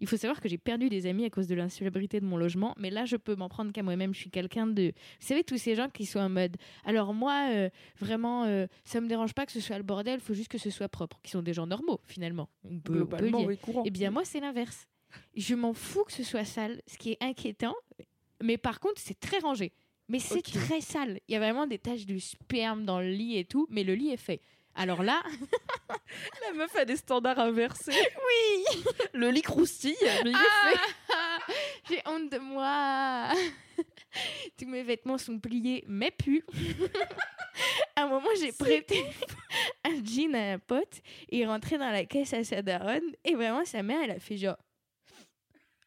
[0.00, 2.74] il faut savoir que j'ai perdu des amis à cause de l'insalubrité de mon logement,
[2.78, 4.14] mais là je peux m'en prendre qu'à moi-même.
[4.14, 7.48] Je suis quelqu'un de, vous savez tous ces gens qui sont en mode, alors moi
[7.50, 10.58] euh, vraiment euh, ça me dérange pas que ce soit le bordel, faut juste que
[10.58, 12.48] ce soit propre, qui sont des gens normaux finalement.
[12.64, 13.60] On peut, on peut dire.
[13.60, 13.82] courant.
[13.84, 14.86] Eh bien, moi, c'est l'inverse.
[15.34, 17.74] Je m'en fous que ce soit sale, ce qui est inquiétant.
[18.42, 19.72] Mais par contre, c'est très rangé.
[20.08, 21.20] Mais c'est très sale.
[21.28, 23.94] Il y a vraiment des taches de sperme dans le lit et tout, mais le
[23.94, 24.40] lit est fait.
[24.78, 25.20] Alors là,
[26.46, 27.90] La meuf a des standards inversés.
[28.28, 30.80] Oui Le lit croustille, mais il est fait.
[31.12, 31.38] Ah,
[31.90, 33.32] j'ai honte de moi.
[34.56, 36.44] Tous mes vêtements sont pliés, mais plus.
[37.96, 39.04] à un moment, j'ai prêté
[39.84, 43.34] un jean à un pote et il rentré dans la caisse à sa daronne et
[43.34, 44.58] vraiment sa mère, elle a fait genre.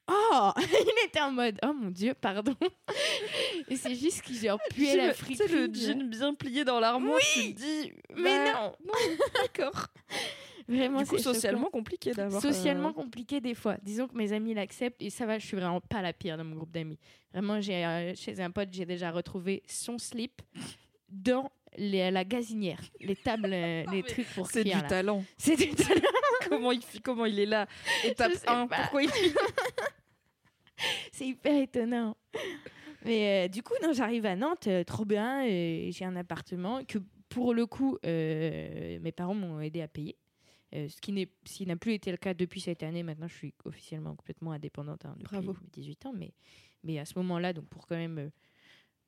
[0.08, 2.56] Oh Il était en mode Oh mon dieu, pardon.
[3.70, 6.80] Et c'est juste qu'il genre puait la le- Tu sais, le jean bien plié dans
[6.80, 7.94] l'armoire, tu te dis...
[8.16, 8.92] mais bah, non.
[9.42, 9.88] D'accord.
[10.68, 11.34] Vraiment, Du coup, choquant.
[11.34, 12.44] socialement compliqué d'avoir...
[12.44, 13.76] euh, socialement compliqué des fois.
[13.82, 16.44] Disons que mes amis l'acceptent et ça va, je suis vraiment pas la pire dans
[16.46, 16.98] mon groupe d'amis.
[17.34, 20.42] Vraiment, j'ai euh, chez un pote, j'ai déjà retrouvé son slip
[21.10, 24.82] dans les- la gazinière, les tables, euh, les trucs pour C'est du là.
[24.84, 25.24] talent.
[25.38, 26.02] C'est du talent.
[26.48, 27.66] comment, il, comment il est là?
[28.06, 28.78] Étape Je sais 1, pas.
[28.84, 29.10] pourquoi il
[31.22, 32.18] C'est hyper étonnant.
[33.06, 35.46] Mais euh, du coup, non, j'arrive à Nantes, euh, trop bien.
[35.48, 36.98] euh, j'ai un appartement que,
[37.30, 40.18] pour le coup, euh, mes parents m'ont aidé à payer.
[40.74, 41.30] Ce qui n'est-
[41.68, 43.04] n'a plus été le cas depuis cette année.
[43.04, 45.54] Maintenant, je suis officiellement complètement indépendante hein, depuis Bravo.
[45.62, 46.14] mes 18 ans.
[46.18, 46.32] Mais,
[46.84, 48.32] mais à ce moment-là, donc pour quand même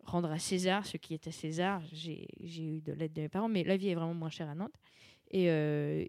[0.03, 3.29] rendre à César ce qui est à César, j'ai j'ai eu de l'aide de mes
[3.29, 3.47] parents.
[3.49, 4.75] Mais la vie est vraiment moins chère à Nantes.
[5.31, 5.47] Et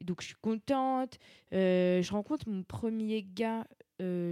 [0.03, 1.19] donc, je suis contente.
[1.53, 3.67] Je rencontre mon premier gars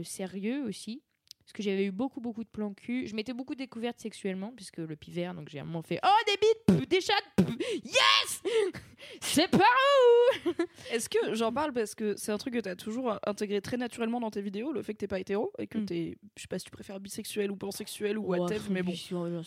[0.02, 1.02] sérieux aussi.
[1.44, 3.06] Parce que j'avais eu beaucoup, beaucoup de plans cul.
[3.08, 6.36] Je m'étais beaucoup découverte sexuellement, puisque le pivert, donc j'ai un moment fait Oh, des
[6.40, 8.42] bites, pff, des chattes, pff, yes
[9.20, 10.50] C'est par où?
[10.92, 13.76] Est-ce que j'en parle parce que c'est un truc que tu as toujours intégré très
[13.76, 15.86] naturellement dans tes vidéos, le fait que t'es pas hétéro et que Mm.
[15.86, 18.92] t'es, je sais pas si tu préfères bisexuel ou pansexuel ou whatever, mais bon,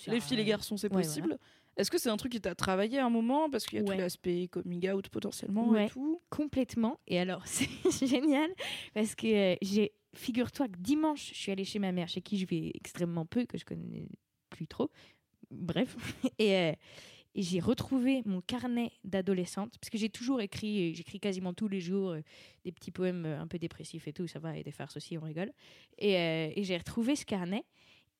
[0.07, 1.37] les filles, les garçons, c'est Ouais, possible.
[1.77, 3.85] Est-ce que c'est un truc qui t'a travaillé à un moment parce qu'il y a
[3.85, 3.95] Ouais.
[3.95, 5.85] tout l'aspect coming out potentiellement Ouais.
[5.85, 6.21] et tout?
[6.29, 6.99] Complètement.
[7.07, 8.49] Et alors, c'est génial,
[8.93, 9.91] parce que euh, j'ai.
[10.15, 13.45] Figure-toi que dimanche, je suis allée chez ma mère, chez qui je vais extrêmement peu,
[13.45, 14.07] que je connais
[14.49, 14.89] plus trop.
[15.51, 15.95] Bref.
[16.39, 16.55] Et.
[16.55, 16.73] euh,
[17.37, 21.81] et j'ai retrouvé mon carnet d'adolescente, parce que j'ai toujours écrit, j'écris quasiment tous les
[21.81, 22.21] jours euh,
[22.63, 25.17] des petits poèmes euh, un peu dépressifs et tout, ça va, et des farces aussi,
[25.17, 25.51] on rigole.
[25.97, 27.65] Et, j'ai retrouvé ce carnet,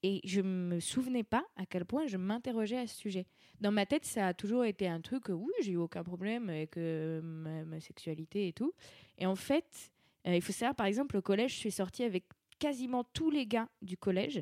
[0.03, 3.25] et je me souvenais pas à quel point je m'interrogeais à ce sujet.
[3.62, 6.75] Dans ma tête, ça a toujours été un truc, oui, j'ai eu aucun problème avec
[6.75, 8.73] ma, ma sexualité et tout.
[9.17, 9.93] Et en fait,
[10.34, 12.24] il faut savoir, par exemple, au collège, je suis sortie avec
[12.60, 14.42] quasiment tous les gars du collège.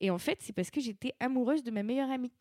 [0.00, 2.32] Et en fait, c'est parce que j'étais amoureuse de ma meilleure amie.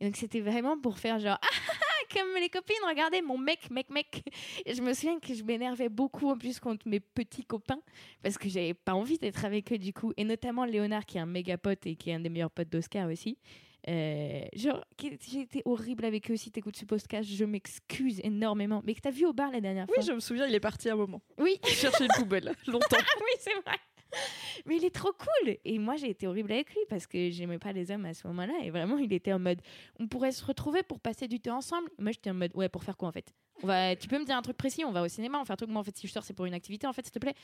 [0.00, 3.38] Et donc, c'était vraiment pour faire genre, ah, ah, ah, comme les copines, regardez mon
[3.38, 4.22] mec, mec, mec.
[4.64, 7.80] Et je me souviens que je m'énervais beaucoup en plus contre mes petits copains
[8.22, 10.12] parce que j'avais pas envie d'être avec eux du coup.
[10.16, 12.68] Et notamment Léonard, qui est un méga pote et qui est un des meilleurs potes
[12.68, 13.38] d'Oscar aussi.
[13.88, 16.36] Euh, genre, j'ai été horrible avec eux.
[16.36, 18.82] Si t'écoutes ce podcast, je m'excuse énormément.
[18.84, 20.60] Mais que t'as vu au bar la dernière fois Oui, je me souviens, il est
[20.60, 21.20] parti un moment.
[21.38, 22.96] Oui, Il cherchait une poubelle, longtemps.
[23.20, 23.76] oui, c'est vrai.
[24.66, 25.56] Mais il est trop cool.
[25.64, 28.26] Et moi, j'ai été horrible avec lui parce que j'aimais pas les hommes à ce
[28.28, 28.54] moment-là.
[28.62, 29.60] Et vraiment, il était en mode,
[29.98, 31.88] on pourrait se retrouver pour passer du temps ensemble.
[31.98, 33.32] Moi, j'étais en mode, ouais, pour faire quoi en fait?
[33.62, 34.84] On va, Tu peux me dire un truc précis?
[34.84, 35.70] On va au cinéma, on fait un truc.
[35.70, 37.34] Moi, en fait, si je sors, c'est pour une activité, en fait, s'il te plaît.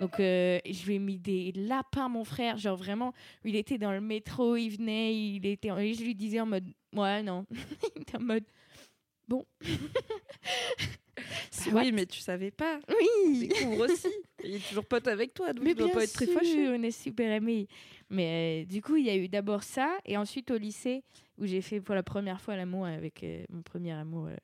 [0.00, 2.58] Donc, euh, je lui ai mis des lapins, mon frère.
[2.58, 3.12] Genre, vraiment,
[3.44, 5.68] il était dans le métro, il venait, il était.
[5.68, 7.46] Et je lui disais en mode, ouais, non.
[7.96, 8.44] il était en mode,
[9.28, 9.44] bon.
[11.50, 11.80] Soit.
[11.82, 12.80] oui, mais tu savais pas.
[12.88, 14.08] Oui Découvre aussi.
[14.44, 16.34] Il est toujours pote avec toi, donc Mais il doit bien pas être très sûr,
[16.34, 16.68] fâché.
[16.68, 17.68] On est super amis.
[18.10, 21.02] Mais euh, du coup, il y a eu d'abord ça, et ensuite au lycée,
[21.38, 24.36] où j'ai fait pour la première fois l'amour avec euh, mon premier amour, euh,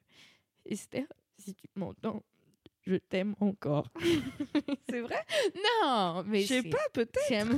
[0.66, 1.04] Esther.
[1.36, 2.22] Si tu m'entends,
[2.86, 3.88] je t'aime encore.
[4.88, 5.24] C'est vrai?
[5.84, 7.56] Non, mais Je sais pas, peut-être.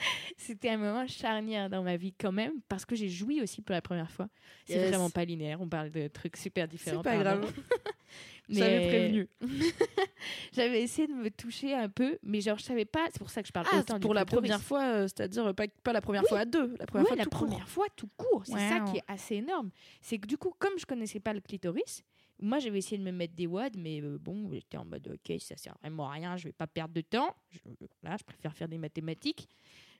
[0.36, 3.72] C'était un moment charnière dans ma vie quand même, parce que j'ai joui aussi pour
[3.74, 4.28] la première fois.
[4.66, 4.88] C'est Yes.
[4.88, 7.02] vraiment pas linéaire, on parle de trucs super différents.
[7.04, 7.40] C'est pas pardon.
[7.42, 7.54] grave.
[8.48, 9.28] J'avais prévenu.
[10.52, 13.42] J'avais essayé de me toucher un peu, mais genre je savais pas, c'est pour ça
[13.42, 14.50] que je parle Ah, autant du pour la clitoris.
[14.50, 16.28] première fois, euh, c'est-à-dire euh, pas, pas la première Oui.
[16.28, 17.46] fois à deux, la première Ouais, fois la tout court.
[17.46, 18.42] première fois tout court.
[18.46, 19.70] C'est ça qui est assez énorme.
[20.00, 22.02] C'est que du coup, comme je connaissais pas le clitoris,
[22.40, 25.38] moi j'avais essayé de me mettre des wads, mais euh, bon, j'étais en mode ok,
[25.40, 27.36] ça sert vraiment à rien, je vais pas perdre de temps.
[27.50, 27.58] Je,
[28.02, 29.48] là, je préfère faire des mathématiques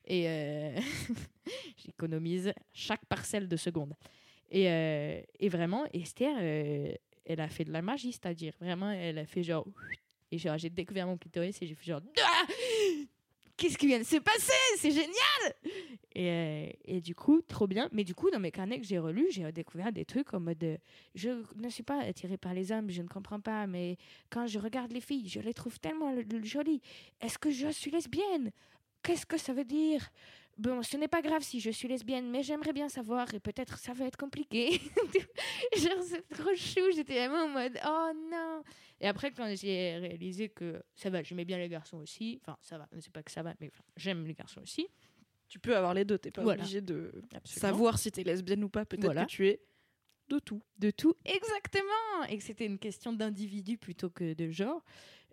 [0.07, 0.79] et euh,
[1.77, 3.95] j'économise chaque parcelle de seconde.
[4.51, 6.93] Et, euh, et vraiment, Esther, euh,
[7.25, 9.67] elle a fait de la magie, c'est-à-dire vraiment, elle a fait genre.
[10.33, 12.01] Et genre, j'ai découvert mon clitoris et j'ai fait genre.
[12.21, 12.47] Ah
[13.57, 14.53] Qu'est-ce qui vient de se passer?
[14.79, 15.55] C'est génial
[16.15, 17.91] et, et du coup, trop bien.
[17.93, 20.79] Mais du coup, dans mes carnets que j'ai relus, j'ai découvert des trucs en mode
[21.15, 23.99] Je ne suis pas attirée par les hommes, je ne comprends pas, mais
[24.31, 26.81] quand je regarde les filles, je les trouve tellement jolies.
[27.21, 28.51] Est-ce que je suis lesbienne?
[29.03, 30.11] Qu'est-ce que ça veut dire?
[30.59, 33.79] Bon, ce n'est pas grave si je suis lesbienne, mais j'aimerais bien savoir et peut-être
[33.79, 34.73] ça va être compliqué.
[35.77, 36.81] Genre, c'est trop chou.
[36.95, 38.63] J'étais vraiment en mode Oh non
[39.01, 42.77] Et après, quand j'ai réalisé que ça va, j'aimais bien les garçons aussi, enfin, ça
[42.77, 44.87] va, c'est pas que ça va, mais enfin, j'aime les garçons aussi.
[45.49, 46.63] Tu peux avoir les deux, t'es pas Voilà.
[46.63, 47.61] obligé de Absolument.
[47.61, 48.85] savoir si t'es lesbienne ou pas.
[48.85, 49.25] Peut-être Voilà.
[49.25, 49.61] que tu es
[50.29, 50.63] de tout.
[50.79, 54.85] de tout exactement et que c'était une question d'individu plutôt que de genre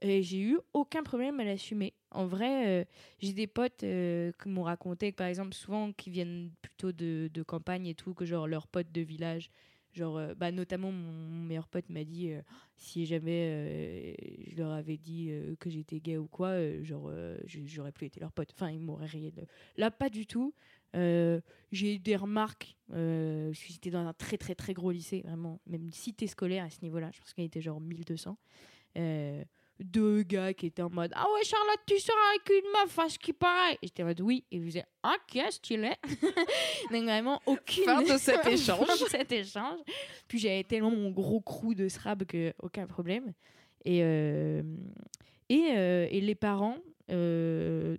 [0.01, 2.85] et j'ai eu aucun problème à l'assumer en vrai euh,
[3.19, 7.87] j'ai des potes euh, qui m'ont raconté par exemple souvent qui viennent plutôt de, campagne
[7.87, 9.49] et tout que genre leurs potes de village.
[9.93, 12.31] Genre euh, bah notamment mon, meilleur pote m'a dit
[12.75, 14.15] si jamais
[14.47, 17.11] je leur avais dit que j'étais gay ou quoi genre
[17.45, 19.43] j'aurais plus été leur pote enfin ils m'auraient rayé de...
[19.77, 20.53] là pas du tout.
[20.93, 25.59] J'ai eu des remarques, parce que j'étais dans un très très très gros lycée, vraiment,
[25.67, 28.37] même une cité scolaire à ce niveau-là, je pense qu'il était genre 1200.
[29.79, 33.09] Deux gars qui étaient en mode Ah ouais, Charlotte, tu sors avec une meuf, à
[33.09, 33.73] ce qui paraît.
[33.75, 35.91] Et j'étais en mode Oui, et ils faisaient Ok, stylé.
[36.91, 37.83] Donc vraiment, aucune.
[37.83, 38.85] Fin de cet échange.
[38.87, 39.79] Fin de cet échange.
[40.27, 43.33] Puis j'avais tellement mon gros crew de srab que aucun problème.
[43.85, 44.63] Et, euh,
[45.49, 46.77] et, euh, et les parents.
[47.11, 47.97] euh,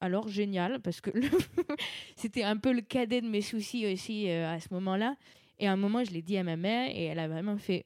[0.00, 1.28] alors génial parce que le-
[2.16, 5.16] c'était un peu le cadet de mes soucis aussi euh, à ce moment-là.
[5.58, 7.84] Et à un moment, je l'ai dit à ma mère et elle a vraiment fait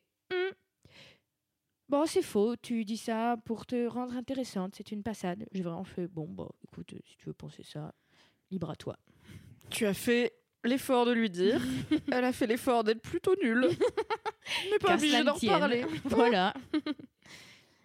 [1.92, 5.46] Bon, c'est faux, tu dis ça pour te rendre intéressante, c'est une passade.
[5.52, 7.92] J'ai vraiment fait Bon, bah écoute, si tu veux penser ça,
[8.50, 8.96] libre à toi.
[9.68, 10.32] Tu as fait
[10.64, 11.60] l'effort de lui dire.
[12.10, 13.68] Elle a fait l'effort d'être plutôt nulle.
[14.70, 15.84] Mais pas Qu'à obligé cela d'en parler.
[16.04, 16.54] voilà.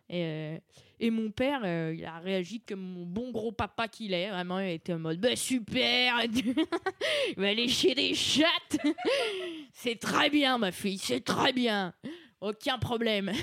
[0.07, 0.57] Et, euh,
[1.01, 4.29] et mon père, euh, il a réagi comme mon bon gros papa qu'il est.
[4.29, 8.77] Vraiment, il était en mode bah, super, il va lécher des chattes.
[9.73, 11.93] c'est très bien, ma fille, c'est très bien.
[12.39, 13.33] Aucun problème.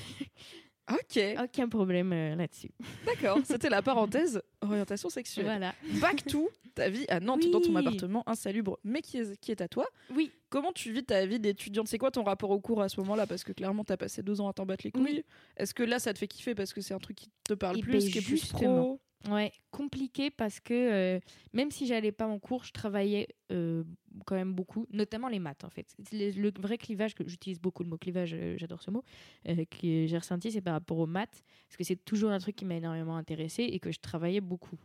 [0.90, 2.70] Ok, Aucun problème euh, là-dessus.
[3.06, 3.38] d'accord.
[3.44, 5.46] C'était la parenthèse orientation sexuelle.
[5.46, 5.74] Voilà.
[6.00, 7.50] Back to ta vie à Nantes, Oui.
[7.52, 9.86] dans ton appartement insalubre, mais qui est, qui est à toi.
[10.14, 10.30] Oui.
[10.50, 11.88] Comment tu vis ta vie d'étudiante?
[11.88, 13.26] C'est quoi ton rapport au cours à ce moment-là?
[13.26, 15.02] Parce que clairement, t'as passé deux ans à t'en battre les couilles.
[15.04, 15.24] Oui.
[15.56, 17.76] Est-ce que là, ça te fait kiffer parce que c'est un truc qui te parle
[17.78, 19.00] Eh plus, ben, qui est plus pro?
[19.30, 21.20] Ouais, compliqué parce que euh,
[21.54, 23.82] même si j'allais pas en cours, je travaillais euh,
[24.26, 25.94] quand même beaucoup, notamment les maths en fait.
[26.12, 29.02] Le, vrai clivage, que j'utilise beaucoup le mot clivage, euh, j'adore ce mot,
[29.44, 32.66] que j'ai ressenti, c'est par rapport aux maths, parce que c'est toujours un truc qui
[32.66, 34.78] m'a énormément intéressé et que je travaillais beaucoup.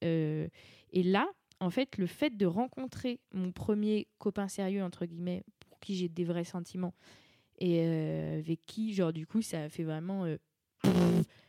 [0.00, 0.50] Et
[1.02, 5.94] là, en fait, le fait de rencontrer mon premier copain sérieux, entre guillemets, pour qui
[5.94, 6.94] j'ai des vrais sentiments,
[7.58, 10.26] et avec qui, genre, du coup, ça a fait vraiment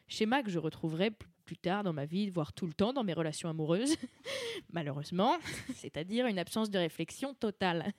[0.07, 3.13] schéma que je retrouverai plus, tard dans ma vie, voire tout le temps dans mes
[3.13, 3.95] relations amoureuses,
[4.73, 5.35] malheureusement,
[5.75, 7.93] c'est-à-dire une absence de réflexion totale.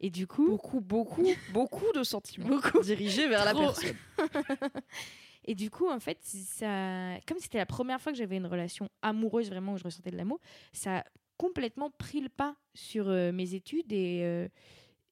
[0.00, 2.80] Et du coup, Beaucoup, beaucoup, beaucoup de sentiments Beaucoup.
[2.82, 3.94] dirigés vers la personne.
[5.44, 8.88] Et du coup, en fait, ça, comme c'était la première fois que j'avais une relation
[9.02, 10.38] amoureuse vraiment où je ressentais de l'amour,
[10.72, 11.04] ça a
[11.38, 14.48] complètement pris le pas sur euh, mes études et euh,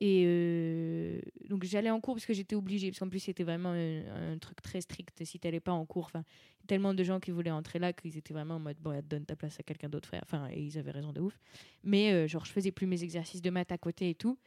[0.01, 3.71] et euh, donc j'allais en cours parce que j'étais obligée parce qu'en plus c'était vraiment
[3.71, 5.25] un, un truc très strict.
[5.25, 6.25] Si t'allais pas en cours enfin
[6.69, 9.35] tellement de gens qui voulaient entrer là qu'ils étaient vraiment en mode bon donne ta
[9.35, 10.23] place à quelqu'un d'autre frère.
[10.23, 11.41] Enfin et ils avaient raison de ouf.
[11.83, 14.39] Mais euh, genre je faisais plus mes exercices de maths à côté et tout.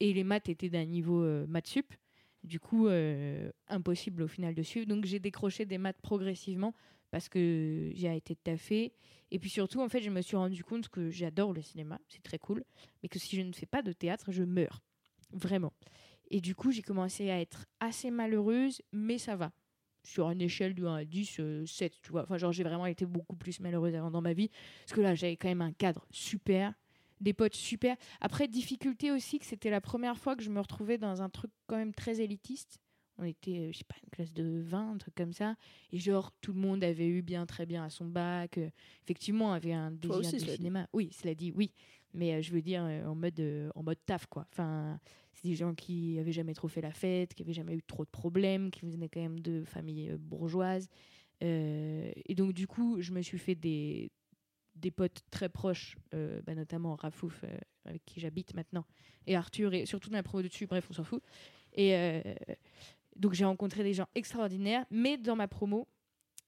[0.00, 1.92] Et les maths étaient d'un niveau euh, maths sup.
[2.42, 4.86] Du coup, euh, impossible au final de suivre.
[4.86, 6.74] Donc j'ai décroché des maths progressivement
[7.10, 8.92] parce que j'ai été taffée.
[9.30, 12.22] Et puis surtout, en fait, je me suis rendu compte que j'adore le cinéma, c'est
[12.22, 12.64] très cool,
[13.02, 14.82] mais que si je ne fais pas de théâtre, je meurs.
[15.32, 15.72] Vraiment.
[16.30, 19.52] Et du coup, j'ai commencé à être assez malheureuse, mais ça va.
[20.02, 22.24] Sur une échelle de 1 à 10, euh, 7, tu vois.
[22.24, 24.50] Enfin, genre, j'ai vraiment été beaucoup plus malheureuse avant dans ma vie.
[24.84, 26.74] Parce que là, j'avais quand même un cadre super,
[27.20, 27.96] des potes super.
[28.20, 31.50] Après, difficulté aussi que c'était la première fois que je me retrouvais dans un truc
[31.66, 32.80] quand même très élitiste.
[33.18, 35.54] On était, euh, je sais pas, une classe de 20, un truc comme ça.
[35.92, 38.58] Et genre, tout le monde avait eu bien, très bien à son bac.
[38.58, 38.68] euh,
[39.04, 40.50] effectivement, avait un désir aussi, dit.
[40.50, 40.88] cinéma.
[40.92, 41.72] Oui, cela dit, oui.
[42.12, 44.46] Mais euh, je veux dire, euh, en, mode, en mode taf, quoi.
[44.50, 44.98] Enfin,
[45.32, 48.04] c'est des gens qui avaient jamais trop fait la fête, qui avaient jamais eu trop
[48.04, 50.88] de problèmes, qui venaient quand même de familles bourgeoises.
[51.40, 54.10] Et donc, du coup, je me suis fait des,
[54.76, 58.84] des potes très proches, euh, bah, notamment Rafouf, euh, avec qui j'habite maintenant,
[59.26, 61.22] et Arthur, et surtout dans la promo de dessus, bref, on s'en fout.
[61.72, 62.20] Et euh,
[63.16, 65.86] donc j'ai rencontré des gens extraordinaires, mais dans ma promo,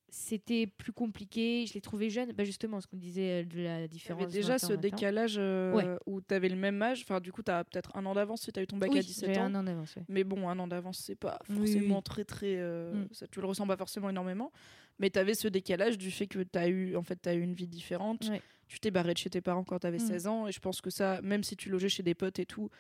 [0.09, 1.67] c'était plus compliqué.
[1.67, 4.23] Je les trouvais jeunes, bah, justement, ce qu'on disait euh, de la Il y différence.
[4.23, 4.81] avait déjà 20 ans, ce 20 ans.
[4.81, 5.99] décalage euh, Ouais.
[6.07, 7.03] où tu avais le même âge.
[7.03, 8.91] Enfin, du coup, tu as peut-être un an d'avance si tu as eu ton bac
[8.93, 9.45] Oui, à 17 j'ai ans.
[9.45, 10.05] un an d'avance, ouais.
[10.09, 12.03] Mais bon, un an d'avance, c'est pas forcément oui.
[12.03, 12.55] très, très.
[12.57, 13.09] euh, Mm.
[13.13, 14.53] ça, tu le ressens pas forcément énormément.
[14.99, 17.41] Mais tu avais ce décalage du fait que tu as eu, en fait, t'as eu
[17.43, 18.29] une vie différente.
[18.31, 18.41] Ouais.
[18.69, 20.07] Tu t'es barré de chez tes parents quand tu avais Mm.
[20.07, 20.47] 16 ans.
[20.47, 22.71] Et je pense que ça, même si tu logeais chez des potes et tout,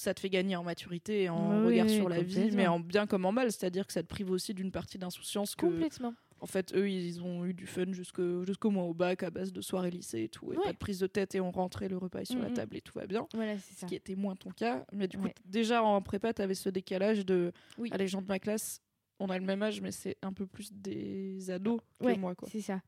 [0.00, 2.80] ça te fait gagner en maturité et en Oui, regard sur la vie, mais en
[2.80, 3.52] bien comme en mal.
[3.52, 6.14] C'est-à-dire que ça te prive aussi d'une partie d'insouciance que, Complètement.
[6.40, 9.60] en fait, eux, ils ont eu du fun jusqu'au mois au bac à base de
[9.60, 10.52] soirées lycée et tout.
[10.52, 10.64] Et Ouais.
[10.64, 12.54] pas de prise de tête et on rentrait, le repas est sur la Mm, mm.
[12.54, 13.86] table et tout va bien Voilà, c'est ce ça.
[13.86, 14.86] qui était moins ton cas.
[14.92, 15.34] Mais du coup, Ouais.
[15.44, 17.90] déjà en prépa, tu avais ce décalage de Oui.
[17.92, 18.80] ah, les gens de ma classe,
[19.18, 22.34] on a le même âge, mais c'est un peu plus des ados que moi.
[22.34, 22.48] Quoi.
[22.50, 22.80] C'est ça.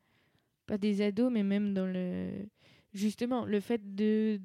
[0.64, 2.30] Pas des ados, mais même dans le.
[2.94, 4.40] justement, le fait de.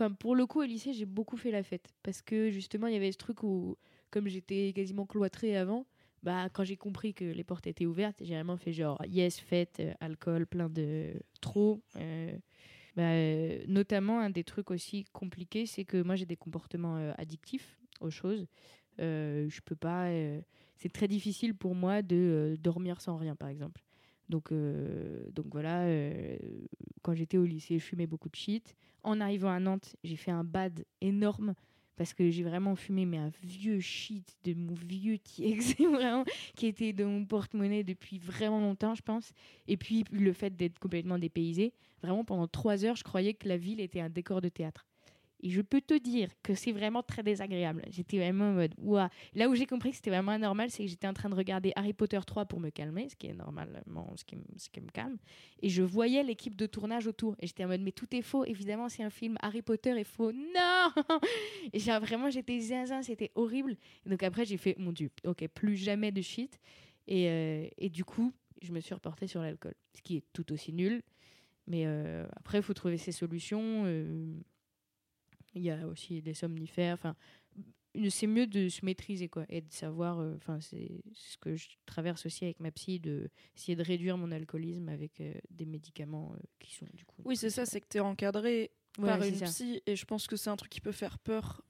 [0.00, 1.92] Enfin, pour le coup, au lycée, j'ai beaucoup fait la fête.
[2.02, 3.76] Parce que justement, il y avait ce truc où,
[4.10, 5.84] comme j'étais quasiment cloîtrée avant,
[6.22, 9.76] bah, quand j'ai compris que les portes étaient ouvertes, j'ai vraiment fait genre yes, fête,
[9.80, 11.82] euh, alcool, plein de trop.
[11.96, 12.32] euh,
[12.96, 17.78] bah, euh, notamment, un des trucs aussi compliqués, c'est que moi j'ai des comportements addictifs
[18.00, 18.46] aux choses.
[18.98, 20.08] Je peux pas.
[20.76, 23.82] c'est très difficile pour moi de dormir sans rien, par exemple.
[24.30, 25.86] Donc, donc voilà,
[27.02, 28.74] quand j'étais au lycée, je fumais beaucoup de shit.
[29.02, 31.54] En arrivant à Nantes, j'ai fait un bad énorme
[31.96, 35.18] parce que j'ai vraiment fumé mais un vieux shit de mon vieux
[35.92, 36.24] vraiment
[36.56, 39.32] qui était dans mon porte-monnaie depuis vraiment longtemps, je pense.
[39.68, 43.56] Et puis le fait d'être complètement dépaysé, vraiment pendant trois heures, je croyais que la
[43.56, 44.86] ville était un décor de théâtre.
[45.42, 47.82] Et je peux te dire que c'est vraiment très désagréable.
[47.90, 49.08] J'étais vraiment en mode, ouah.
[49.34, 51.72] Là où j'ai compris que c'était vraiment anormal, c'est que j'étais en train de regarder
[51.76, 55.16] Harry Potter 3 pour me calmer, ce qui est normalement ce qui, me- calme.
[55.62, 57.36] Et je voyais l'équipe de tournage autour.
[57.40, 58.44] Et j'étais en mode, mais tout est faux.
[58.44, 59.36] Évidemment, c'est un film.
[59.40, 60.32] Harry Potter est faux.
[60.32, 60.90] Non
[61.72, 63.02] Et genre, vraiment, j'étais zinzin.
[63.02, 63.76] C'était horrible.
[64.04, 66.60] Et donc après, j'ai fait, mon Dieu, ok, plus jamais de shit.
[67.08, 69.74] Et, euh, du coup, je me suis reportée sur l'alcool.
[69.96, 71.02] Ce qui est tout aussi nul.
[71.66, 73.84] Mais euh, après, il faut trouver ses solutions.
[73.86, 74.34] euh,
[75.54, 76.94] il y a aussi des somnifères.
[76.94, 77.14] Enfin,
[78.08, 80.20] c'est mieux de se maîtriser quoi et de savoir.
[80.20, 84.16] euh, Enfin, c'est ce que je traverse aussi avec ma psy de essayer de réduire
[84.16, 87.22] mon alcoolisme avec euh, des médicaments euh, qui sont du coup.
[87.24, 89.44] Oui, c'est ça, c'est que tu es encadré Ouais, par une ça.
[89.46, 91.62] psy et je pense que c'est un truc qui peut faire peur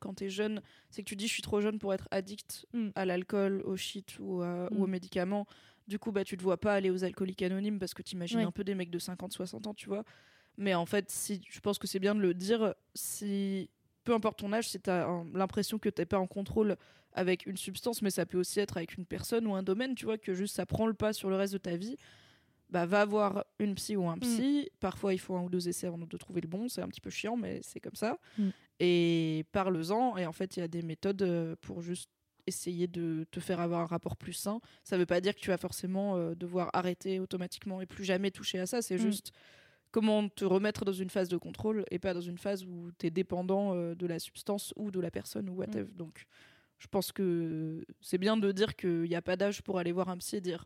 [0.00, 0.62] quand tu es jeune.
[0.90, 2.88] C'est que tu dis je suis trop jeune pour être addict Mm.
[2.94, 4.82] à l'alcool, au shit ou, à- ou Mm.
[4.82, 5.46] aux médicaments.
[5.86, 8.38] Du coup, bah, tu te vois pas aller aux alcooliques anonymes parce que tu imagines
[8.38, 8.44] Ouais.
[8.44, 10.04] un peu des mecs de 50-60 ans, tu vois.
[10.58, 12.74] Mais en fait, si, je pense que c'est bien de le dire.
[12.94, 13.70] Si,
[14.04, 16.76] peu importe ton âge, si tu as l'impression que t'es pas en contrôle
[17.14, 20.04] avec une substance, mais ça peut aussi être avec une personne ou un domaine, tu
[20.04, 21.96] vois, que juste ça prend le pas sur le reste de ta vie,
[22.70, 24.70] bah va voir une psy ou un psy.
[24.80, 26.68] Parfois, il faut un ou deux essais avant de trouver le bon.
[26.68, 28.18] C'est un petit peu chiant, mais c'est comme ça.
[28.38, 28.48] Mm.
[28.80, 30.16] Et parle-en.
[30.16, 32.08] Et en fait, il y a des méthodes euh, pour juste
[32.46, 34.60] essayer de te faire avoir un rapport plus sain.
[34.84, 38.30] Ça veut pas dire que tu vas forcément euh, devoir arrêter automatiquement et plus jamais
[38.30, 38.80] toucher à ça.
[38.80, 38.98] C'est Mm.
[38.98, 39.32] juste
[39.92, 43.06] comment te remettre dans une phase de contrôle et pas dans une phase où tu
[43.06, 45.92] es dépendant euh, de la substance ou de la personne ou whatever.
[45.94, 46.26] Donc,
[46.78, 50.08] je pense que c'est bien de dire qu'il n'y a pas d'âge pour aller voir
[50.08, 50.64] un psy et dire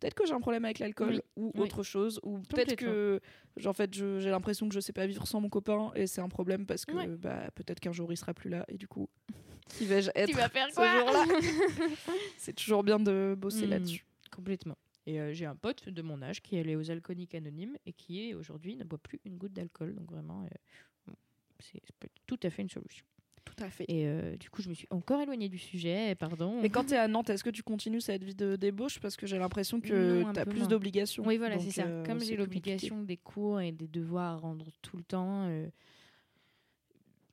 [0.00, 1.20] peut-être que j'ai un problème avec l'alcool Oui.
[1.36, 1.60] ou Oui.
[1.64, 2.92] autre chose ou peut-être Complètement.
[2.92, 3.20] que
[3.66, 6.30] en fait j'ai l'impression que je sais pas vivre sans mon copain et c'est un
[6.30, 9.10] problème parce que bah, peut-être qu'un jour il sera plus là et du coup
[9.68, 11.26] qui vais-je être Tu vas faire ce jour-là?
[12.38, 13.70] C'est toujours bien de bosser Mm.
[13.70, 14.78] là-dessus Complètement.
[15.10, 17.92] Et euh, j'ai un pote de mon âge qui est allé aux alcooliques anonymes et
[17.92, 19.94] qui aujourd'hui ne boit plus une goutte d'alcool.
[19.94, 20.44] Donc vraiment,
[21.08, 21.12] euh,
[21.58, 21.80] c'est
[22.26, 23.04] tout à fait une solution.
[23.44, 26.60] tout à fait Et euh, du coup, je me suis encore éloignée du sujet, pardon.
[26.62, 29.00] mais quand tu es à Nantes est-ce que tu continues cette vie de débauche?
[29.00, 31.86] Parce que j'ai l'impression que tu as plus d'obligations Oui, voilà, c'est ça.
[31.86, 35.48] euh, Comme j'ai l'obligation des cours et des devoirs à rendre tout le temps,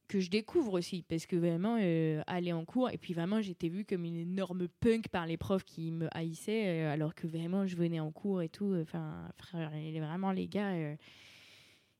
[0.07, 3.69] que je découvre aussi, parce que vraiment, euh, aller en cours, et puis vraiment, j'étais
[3.69, 7.65] vue comme une énorme punk par les profs qui me haïssaient, euh, alors que vraiment,
[7.67, 8.75] je venais en cours et tout.
[8.81, 9.29] Enfin,
[9.73, 10.71] et vraiment, les gars.
[10.71, 10.95] euh,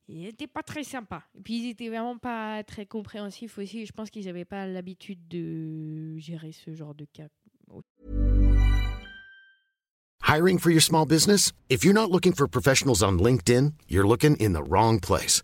[0.10, 1.24] ils étaient pas très sympas.
[1.38, 3.86] Et puis ils étaient vraiment pas très compréhensifs aussi.
[3.86, 7.28] Je pense qu'ils n'avaient pas l'habitude de gérer ce genre de cas.
[10.22, 11.52] Hiring for your small business?
[11.70, 15.44] If you're not looking for professionals on LinkedIn, you're looking in the wrong place.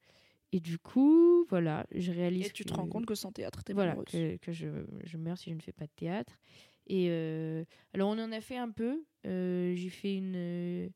[0.51, 2.47] et du coup, voilà, je réalise.
[2.47, 4.67] et tu te que- rends compte que sans théâtre t'es voilà, que, que je,
[5.03, 6.37] je meurs si je ne fais pas de théâtre.
[6.87, 9.03] Et euh, alors, on en a fait un peu.
[9.25, 10.91] Euh, J'ai fait une,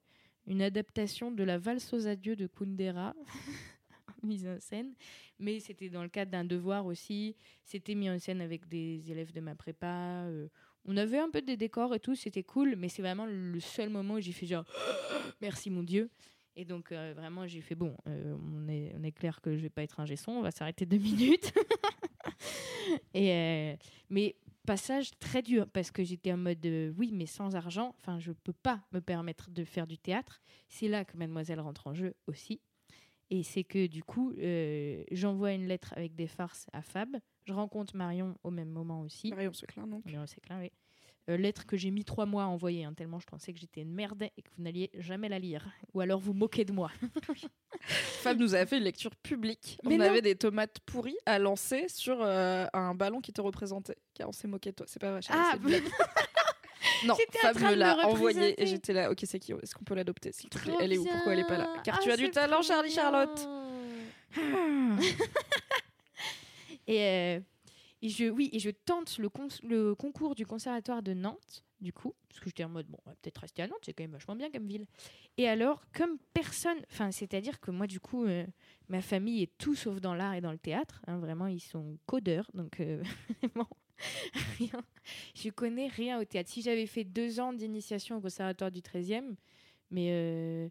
[0.48, 3.14] une adaptation de la valse aux adieux de Kundera,
[4.24, 4.94] mise en scène.
[5.40, 7.36] Mais c'était dans le cadre d'un devoir aussi.
[7.64, 10.24] C'était mis en scène avec des élèves de ma prépa.
[10.26, 10.48] euh,
[10.86, 13.90] on avait un peu des décors et tout, c'était cool, mais c'est vraiment le seul
[13.90, 14.66] moment où j'ai fait genre
[15.42, 16.10] merci mon Dieu.
[16.56, 19.62] Et donc euh, vraiment j'ai fait bon, euh, on, est, on est clair que je
[19.62, 21.54] vais pas être un gesson, on va s'arrêter deux minutes.
[23.14, 23.76] et euh,
[24.10, 24.36] mais
[24.66, 26.66] passage très dur parce que j'étais en mode
[26.98, 30.42] oui mais sans argent, enfin je peux pas me permettre de faire du théâtre.
[30.70, 32.62] C'est là que Mademoiselle rentre en jeu aussi.
[33.32, 34.34] Et c'est que du coup,
[35.12, 37.18] j'envoie une lettre avec des farces à Fab.
[37.46, 39.32] Je rencontre Marion au même moment aussi.
[39.32, 40.06] Marion Seclin, donc.
[40.06, 40.72] Marion Séclin, oui.
[41.28, 43.82] Euh, lettre que j'ai mis trois mois à envoyer, hein, tellement je pensais que j'étais
[43.82, 45.68] une merde et que vous n'alliez jamais la lire.
[45.96, 46.92] Ou alors vous moquez de moi.
[47.82, 49.80] Fab nous a fait une lecture publique.
[49.84, 50.06] Mais on non.
[50.06, 53.98] avait des tomates pourries à lancer sur euh, un ballon qui te représentait.
[54.14, 54.86] Car on s'est moqué de toi.
[54.88, 55.22] C'est pas vrai.
[55.30, 55.56] Ah,
[57.06, 59.10] non, Fab me l'a envoyé et j'étais là.
[59.10, 59.52] Ok, c'est qui?
[59.52, 60.74] Est-ce qu'on peut l'adopter s'il te plaît?
[60.74, 61.06] Trop Elle est où?
[61.06, 61.74] Pourquoi elle est pas là?
[61.84, 63.02] Car Ah, tu as du talent, Charlie bien.
[63.02, 63.50] Charlotte.
[66.88, 67.40] et, euh,
[68.06, 69.30] et je, oui, et je tente le,
[69.64, 73.10] le concours du conservatoire de Nantes, du coup, parce que j'étais en mode, bon, on
[73.10, 74.86] va peut-être rester à Nantes, c'est quand même vachement bien comme ville.
[75.38, 78.46] Et alors, comme personne, enfin, c'est-à-dire que moi, du coup, euh,
[78.90, 81.98] ma famille est tout sauf dans l'art et dans le théâtre, hein, vraiment, ils sont
[82.06, 83.04] codeurs, donc euh,
[83.44, 83.70] vraiment,
[84.60, 84.84] rien.
[85.36, 86.50] Je connais rien au théâtre.
[86.50, 89.36] Si j'avais fait deux ans d'initiation au conservatoire du 13e,
[89.92, 90.10] mais.
[90.12, 90.70] euh,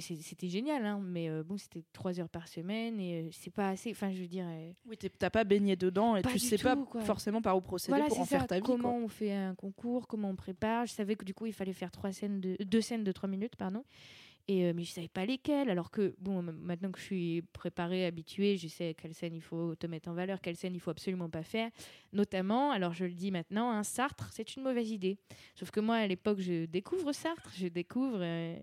[0.00, 3.68] c'était génial, hein, mais euh, bon, c'était trois heures par semaine et euh, c'est pas
[3.68, 3.90] assez.
[3.90, 7.02] Enfin, je veux dire, euh, Oui, t'as pas baigné dedans et tu sais pas quoi.
[7.02, 8.38] forcément par où procéder voilà, pour en ça.
[8.38, 8.62] faire ta vie.
[8.62, 9.00] comment quoi.
[9.02, 10.86] on fait un concours, comment on prépare.
[10.86, 13.28] Je savais que du coup, il fallait faire trois scènes de, deux scènes de trois
[13.28, 13.84] minutes, pardon.
[14.48, 15.70] Et, euh, mais je savais pas lesquelles.
[15.70, 19.74] Alors que, bon, maintenant que je suis préparée, habituée, je sais quelle scène il faut
[19.76, 21.70] te mettre en valeur, quelle scène il faut absolument pas faire.
[22.12, 25.16] Notamment, alors je le dis maintenant, un Sartre, c'est une mauvaise idée.
[25.54, 28.58] Sauf que moi, à l'époque, je découvre Sartre, je découvre euh,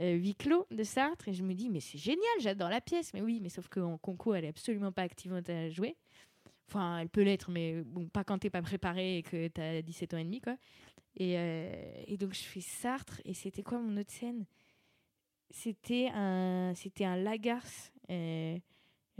[0.00, 3.14] euh, clos de Sartre, et je me dis, mais c'est génial, j'adore la pièce.
[3.14, 5.96] Mais oui, mais sauf qu'en concours, elle est absolument pas activante à jouer.
[6.68, 10.18] Enfin, elle peut l'être, mais pas quand t'es pas préparé et que t'as 17 ans
[10.18, 10.56] et demi, quoi.
[11.16, 14.44] Et, euh, et donc, je fais Sartre, et c'était quoi mon autre scène?
[15.52, 17.92] C'était un, c'était un Lagarce.
[18.10, 18.58] euh,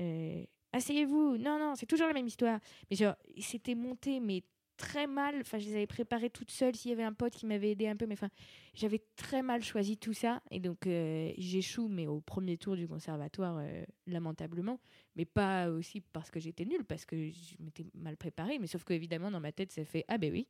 [0.00, 2.58] euh, Asseyez-vous Non, non, c'est toujours la même histoire.
[2.90, 4.42] Mais genre, c'était monté, mais
[4.78, 5.36] très mal.
[5.42, 6.74] Enfin, je les avais préparés toutes seules.
[6.74, 8.30] S'il y avait un pote qui m'avait aidé un peu, mais enfin,
[8.74, 10.42] j'avais très mal choisi tout ça.
[10.50, 13.62] Et donc, euh, j'échoue, mais au premier tour du conservatoire,
[14.06, 14.80] lamentablement.
[15.16, 18.58] Mais pas aussi parce que j'étais nulle, parce que je m'étais mal préparée.
[18.58, 20.48] Mais sauf qu'évidemment, dans ma tête, ça fait Ah, ben oui.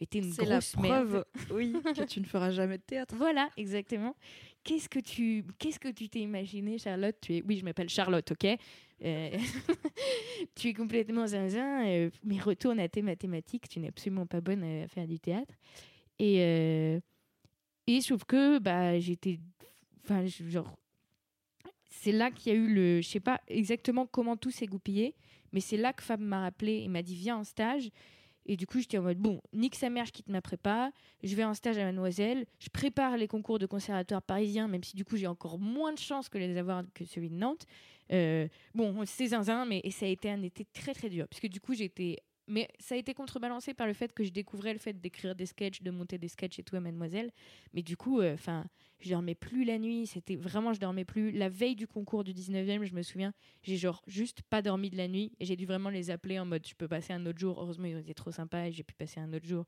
[0.00, 1.08] Mais t'es une la grosse merde.
[1.08, 3.14] preuve, oui, que tu ne feras jamais de théâtre.
[3.16, 4.14] Voilà, exactement.
[4.62, 7.16] Qu'est-ce que tu qu'est-ce que tu t'es imaginé, Charlotte?
[7.20, 8.46] Tu es oui, je m'appelle Charlotte, ok?
[9.04, 9.30] Euh,
[10.54, 13.68] tu es complètement zinzin, euh, mais retourne à tes mathématiques.
[13.68, 15.54] Tu n'es absolument pas bonne à faire du théâtre.
[16.18, 17.00] Et euh,
[17.86, 19.40] et sauf que bah j'étais,
[20.04, 20.76] enfin genre
[21.90, 25.14] c'est là qu'il y a eu le, je sais pas exactement comment tout s'est goupillé,
[25.52, 27.90] mais c'est là que Fab m'a rappelé et m'a dit viens en stage.
[28.48, 30.90] Et du coup, j'étais en mode, bon, nique sa mère, je quitte ma prépa,
[31.22, 34.96] je vais en stage à Mademoiselle, je prépare les concours de conservatoire parisien, même si
[34.96, 37.66] du coup j'ai encore moins de chances que les avoir que celui de Nantes.
[38.10, 41.46] Euh, bon, c'est zinzin, mais ça a été un été très très dur, parce que
[41.46, 42.16] du coup j'étais...
[42.48, 45.46] Mais ça a été contrebalancé par le fait que je découvrais le fait d'écrire des
[45.46, 47.30] sketchs, de monter des sketchs et tout à Mademoiselle.
[47.74, 48.64] Mais du coup, enfin,
[49.00, 51.30] je dormais plus la nuit, c'était vraiment, je dormais plus.
[51.30, 53.32] La veille du concours du 19e, je me souviens,
[53.62, 56.46] j'ai genre juste pas dormi de la nuit et j'ai dû vraiment les appeler en
[56.46, 57.60] mode je peux passer un autre jour.
[57.60, 59.66] Heureusement, ils ont été trop sympas et j'ai pu passer un autre jour.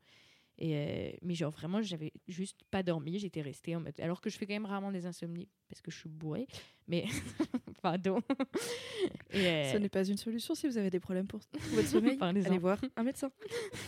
[0.57, 3.99] Et euh, mais genre vraiment, j'avais juste pas dormi, j'étais restée en mode.
[3.99, 6.47] Alors que je fais quand même rarement des insomnies parce que je suis bourrée,
[6.87, 7.05] mais
[7.81, 8.21] pardon.
[9.31, 11.39] Et, euh, Ce n'est pas une solution si vous avez des problèmes pour
[11.71, 12.17] votre sommeil.
[12.21, 13.31] Allez voir un médecin.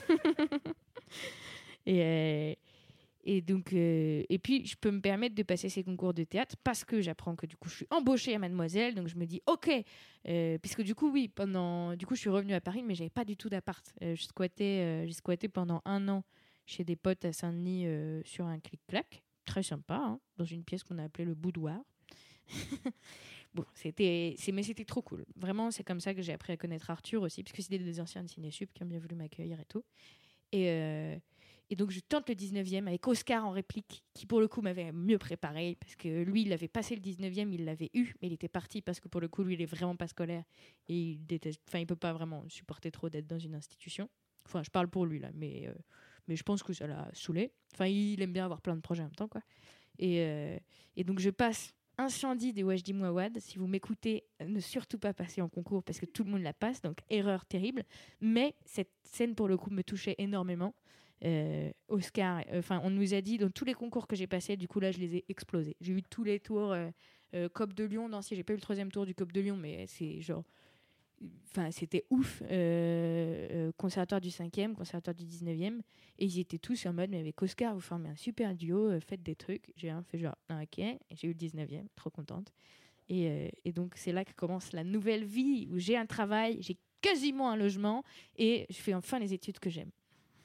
[1.86, 2.54] Et, euh,
[3.26, 6.56] et donc, euh, et puis, je peux me permettre de passer ces concours de théâtre
[6.64, 8.96] parce que j'apprends que du coup, je suis embauchée à Mademoiselle.
[8.96, 9.72] Donc, je me dis, ok,
[10.28, 13.10] euh, puisque du coup, oui, pendant, du coup, je suis revenue à Paris, mais j'avais
[13.10, 13.94] pas du tout d'appart.
[14.02, 16.24] Je squattais, j'ai squatté pendant un an
[16.66, 17.86] chez des potes à Saint-Denis
[18.26, 21.82] sur un clic-clac, très sympa, hein, dans une pièce qu'on a appelée le boudoir.
[23.74, 25.26] C'était, mais c'était trop cool.
[25.36, 28.00] Vraiment, c'est comme ça que j'ai appris à connaître Arthur aussi, parce que c'était des
[28.00, 29.84] anciens de Cinésup qui ont bien voulu m'accueillir et tout.
[30.52, 31.18] Et, euh,
[31.76, 35.18] donc, je tente le 19e avec Oscar en réplique, qui pour le coup m'avait mieux
[35.18, 38.48] préparé, parce que lui, il avait passé le 19e, il l'avait eu, mais il était
[38.48, 40.44] parti parce que pour le coup, lui, il est vraiment pas scolaire
[40.88, 44.08] et il déteste, enfin, il peut pas vraiment supporter trop d'être dans une institution.
[44.46, 45.74] Enfin, je parle pour lui là, mais, euh,
[46.28, 47.52] mais je pense que ça l'a saoulé.
[47.74, 49.42] Enfin, il aime bien avoir plein de projets en même temps, quoi.
[49.98, 50.60] Et, euh,
[50.96, 53.40] et donc, je passe Incendie des Wajdi Mouawad.
[53.40, 56.54] Si vous m'écoutez, ne surtout pas passer en concours parce que tout le monde la
[56.54, 57.84] passe, donc erreur terrible.
[58.22, 60.74] Mais cette scène, pour le coup, me touchait énormément.
[61.24, 64.58] Euh, Oscar, euh, enfin, on nous a dit dans tous les concours que j'ai passés,
[64.58, 65.78] du coup là, je les ai explosés.
[65.80, 66.90] J'ai eu tous les tours, euh,
[67.36, 69.40] euh, COP de Lyon, non, si j'ai pas eu le troisième tour du COP de
[69.40, 70.44] Lyon, mais c'est genre,
[71.52, 72.42] enfin, c'était ouf.
[72.44, 75.82] Euh, euh, conservatoire du 5e, conservatoire du 19e,
[76.20, 79.00] et ils étaient tous en mode, mais avec Oscar, vous formez un super duo, euh,
[79.00, 79.72] faites des trucs.
[79.76, 82.52] J'ai un fait genre, ok, j'ai eu le 19e, trop contente.
[83.12, 86.78] Euh, et donc, c'est là que commence la nouvelle vie où j'ai un travail, j'ai
[87.02, 88.04] quasiment un logement,
[88.38, 89.92] et je fais enfin les études que j'aime.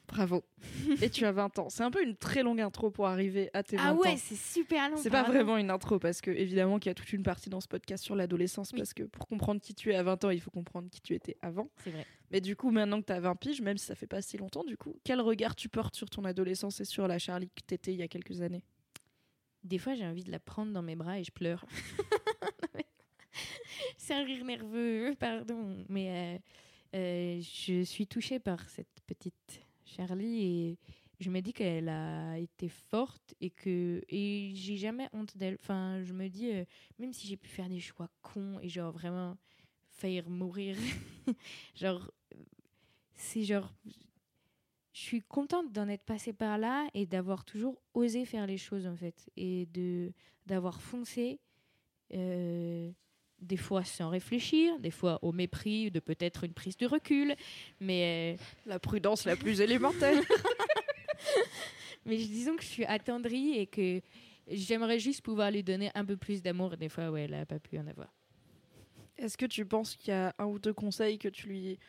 [0.09, 0.43] Bravo.
[1.03, 1.69] Et tu as 20 ans.
[1.69, 3.97] C'est un peu une très longue intro pour arriver à tes 20 Ah ans.
[3.99, 4.97] ouais, c'est super long.
[4.97, 7.61] C'est pas vraiment une intro parce que évidemment qu'il y a toute une partie dans
[7.61, 8.79] ce podcast sur l'adolescence Oui.
[8.79, 11.13] parce que pour comprendre qui tu es à 20 ans, il faut comprendre qui tu
[11.13, 11.69] étais avant.
[11.83, 12.05] C'est vrai.
[12.31, 14.37] Mais du coup, maintenant que tu as 20 piges, même si ça fait pas si
[14.37, 17.61] longtemps, du coup, quel regard tu portes sur ton adolescence et sur la Charlie que
[17.65, 18.63] t'étais il y a quelques années?
[19.63, 21.65] Des fois, j'ai envie de la prendre dans mes bras et je pleure.
[23.97, 25.83] c'est un rire nerveux, pardon.
[25.89, 26.37] Mais euh,
[26.97, 30.77] euh, je suis touchée par cette petite Charlie et
[31.19, 35.57] je me dis qu'elle a été forte et que et j'ai jamais honte d'elle.
[35.59, 36.63] Enfin, je me dis, euh,
[36.97, 39.37] même si j'ai pu faire des choix cons et genre vraiment
[39.89, 40.77] faillir mourir,
[41.75, 42.09] genre,
[43.15, 43.73] c'est genre.
[44.91, 48.85] Je suis contente d'en être passée par là et d'avoir toujours osé faire les choses
[48.87, 50.11] en fait et de
[50.45, 51.39] d'avoir foncé
[52.13, 52.91] euh,
[53.41, 57.35] des fois sans réfléchir, des fois au mépris de peut-être une prise de recul,
[57.79, 60.21] mais euh, La prudence la plus élémentaire.
[62.05, 64.01] mais disons que je suis attendrie et que
[64.47, 66.77] j'aimerais juste pouvoir lui donner un peu plus d'amour.
[66.77, 68.13] Des fois, ouais, elle a pas pu en avoir.
[69.17, 71.79] Est-ce que tu penses qu'il y a un ou deux conseils que tu lui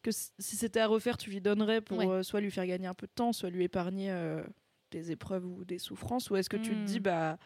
[0.00, 2.06] que si c'était à refaire, tu lui donnerais pour Ouais.
[2.06, 4.44] euh, soit lui faire gagner un peu de temps, soit lui épargner euh,
[4.92, 6.84] des épreuves ou des souffrances, ou est-ce que tu te Hmm.
[6.84, 7.36] dis bah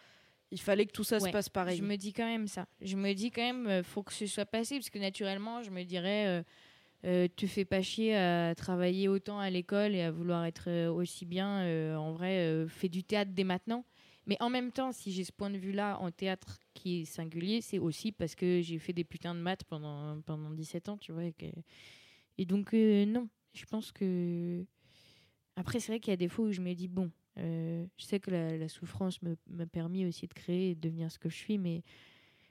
[0.53, 2.67] il fallait que tout ça se passe pareil Je me dis quand même ça.
[2.81, 5.71] Je me dis quand même, euh, faut que ce soit passé, parce que naturellement, je
[5.71, 6.43] me dirais, euh,
[7.05, 10.89] euh, tu fais pas chier à travailler autant à l'école et à vouloir être euh,
[10.93, 11.63] aussi bien.
[11.63, 13.85] euh, en vrai, fais du théâtre dès maintenant.
[14.27, 17.61] Mais en même temps, si j'ai ce point de vue-là en théâtre qui est singulier,
[17.61, 21.11] c'est aussi parce que j'ai fait des putains de maths pendant, pendant 17 ans, tu
[21.11, 21.25] vois.
[21.25, 21.47] Et, que-
[22.39, 24.65] et donc, non, je pense que.
[25.57, 28.05] Après, c'est vrai qu'il y a des fois où je me dis, bon, euh, je
[28.05, 31.37] sais que la, souffrance m'a permis aussi de créer et de devenir ce que je
[31.37, 31.83] suis, mais,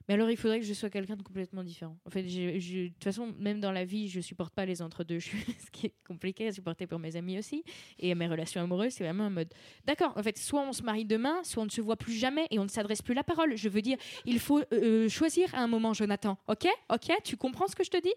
[0.08, 1.98] mais alors il faudrait que je sois quelqu'un de complètement différent.
[2.06, 5.20] En fait, de toute façon, même dans la vie, je supporte pas les entre-deux.
[5.20, 7.64] Ce qui est compliqué à supporter pour mes amis aussi.
[8.00, 9.54] Et mes relations amoureuses, c'est vraiment un mode.
[9.86, 12.48] D'accord, en fait, soit on se marie demain, soit on ne se voit plus jamais
[12.50, 13.56] et on ne s'adresse plus la parole.
[13.56, 16.38] Je veux dire, il faut euh, choisir à un moment, Jonathan.
[16.48, 18.14] Ok Ok Tu comprends ce que je te dis?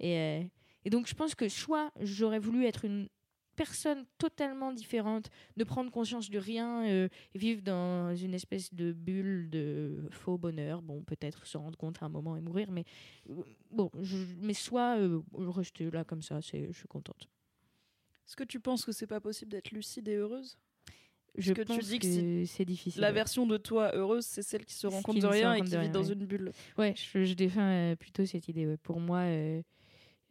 [0.00, 0.42] Et, euh,
[0.84, 3.08] et donc, je pense que soit j'aurais voulu être une
[3.58, 8.92] personne totalement différente, de prendre conscience de rien, euh, et vivre dans une espèce de
[8.92, 10.80] bulle de faux bonheur.
[10.80, 12.84] Bon, peut-être se rendre compte à un moment et mourir, mais
[13.28, 13.42] euh,
[13.72, 17.28] bon, je, mais soit euh, rester là comme ça, c'est, je suis contente.
[18.26, 20.56] Est-ce que tu penses que c'est pas possible d'être lucide et heureuse?
[21.36, 23.00] Je que tu pense dis que que c'est difficile.
[23.00, 23.14] La ouais.
[23.14, 25.76] version de toi heureuse, c'est celle qui se rend compte ne de rien et qui
[25.76, 26.52] vit dans une bulle.
[26.76, 28.66] Ouais, je, je défends plutôt cette idée.
[28.66, 28.76] ouais.
[28.76, 29.22] Pour moi,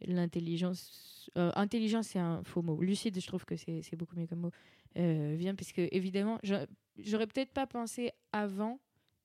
[0.00, 1.30] l'intelligence.
[1.36, 2.80] euh, intelligence, c'est un faux mot.
[2.80, 4.50] Lucide, je trouve que c'est beaucoup mieux comme mot.
[4.96, 6.66] Euh, vient, parce que, évidemment, j'a-
[6.98, 8.80] j'aurais peut-être pas pensé avant,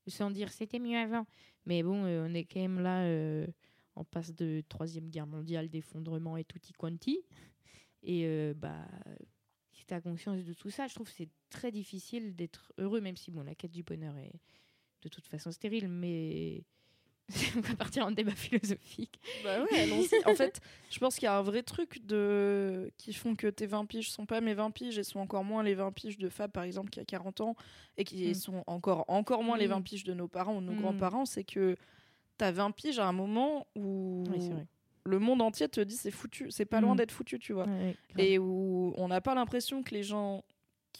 [0.08, 1.26] sans dire c'était mieux avant.
[1.66, 3.48] Mais bon, euh, on est quand même là, euh,
[3.96, 7.20] en passe de Troisième Guerre mondiale, d'effondrement et tutti quanti.
[8.04, 8.86] Et bah.
[9.74, 13.02] Si tu as conscience de tout ça, je trouve que c'est très difficile d'être heureux,
[13.02, 14.40] même si bon, la quête du bonheur est
[15.02, 16.64] de toute façon stérile, mais
[17.58, 19.20] on va partir en débat philosophique.
[19.44, 20.10] Bah ouais, allons-y.
[20.26, 20.60] en fait,
[20.90, 22.92] je pense qu'il y a un vrai truc de...
[22.98, 25.64] qui font que tes 20 piges sont pas mes 20 piges et sont encore moins
[25.64, 27.56] les 20 piges de Fab, par exemple, qui a 40 ans,
[27.98, 28.34] et qui Mm.
[28.36, 29.72] sont encore, encore moins les Mm.
[29.72, 30.82] 20 piges de nos parents ou de nos Mm.
[30.82, 31.26] grands-parents.
[31.26, 31.76] C'est que
[32.38, 34.68] t'as 20 piges à un moment où Oui, c'est vrai.
[35.06, 36.98] le monde entier te dit c'est foutu, c'est pas loin Mm.
[36.98, 37.66] d'être foutu, tu vois.
[37.68, 40.44] Ouais, et où on n'a pas l'impression que les gens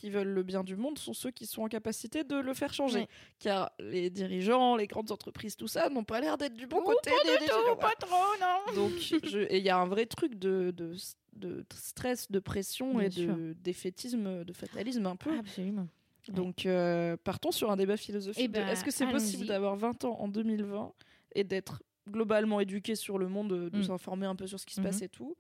[0.04, 2.74] qui veulent le bien du monde sont ceux qui sont en capacité de le faire
[2.74, 3.08] changer.
[3.40, 7.10] Car les dirigeants, les grandes entreprises, tout ça, n'ont pas l'air d'être du bon côté
[7.10, 8.76] pas des du des- tout, pas trop, non.
[8.76, 10.94] Donc, je- et il y a un vrai truc de, de,
[11.38, 13.34] de stress, de pression Bien et sûr.
[13.34, 15.38] de défaitisme, de fatalisme un peu.
[15.40, 15.88] Absolument.
[16.28, 18.52] Donc, euh, partons sur un débat philosophique.
[18.52, 20.92] Ben, Est-ce que c'est possible d'avoir 20 ans en 2020
[21.36, 23.84] et d'être globalement éduqué sur le monde, de, de Mm.
[23.84, 24.88] s'informer un peu sur ce qui se Mhm.
[24.88, 25.38] passe et tout,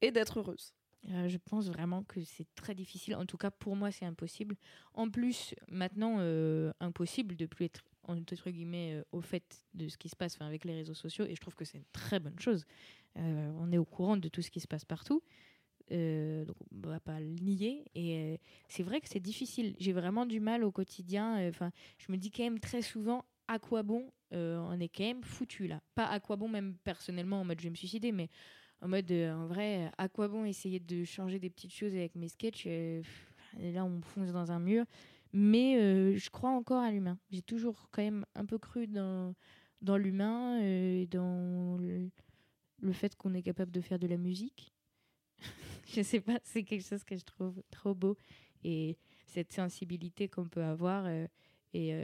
[0.00, 0.74] et d'être heureuse?
[1.10, 3.16] Euh, je pense vraiment que c'est très difficile.
[3.16, 4.56] En tout cas, pour moi, c'est impossible.
[4.94, 9.96] En plus, maintenant, euh, impossible de plus être entre guillemets euh, au fait de ce
[9.96, 11.24] qui se passe avec les réseaux sociaux.
[11.24, 12.64] Et je trouve que c'est une très bonne chose.
[13.14, 15.22] On est au courant de tout ce qui se passe partout.
[15.90, 20.40] Donc on va pas le nier et c'est vrai que c'est difficile j'ai vraiment du
[20.40, 24.80] mal au quotidien enfin je me dis quand même très souvent à quoi bon on
[24.80, 27.70] est quand même foutu là pas à quoi bon même personnellement en mode je vais
[27.70, 28.30] me suicider mais
[28.82, 32.14] en mode euh, en vrai à quoi bon essayer de changer des petites choses avec
[32.14, 33.02] mes sketchs euh,
[33.58, 34.84] là on fonce dans un mur.
[35.32, 37.18] Mais euh, je crois encore à l'humain.
[37.30, 39.34] J'ai toujours quand même un peu cru dans
[39.96, 42.10] l'humain euh, et dans le,
[42.80, 44.74] le fait qu'on est capable de faire de la musique.
[45.86, 48.16] Je sais pas c'est quelque chose que je trouve trop beau.
[48.62, 51.26] Et cette sensibilité qu'on peut avoir euh,
[51.74, 51.94] et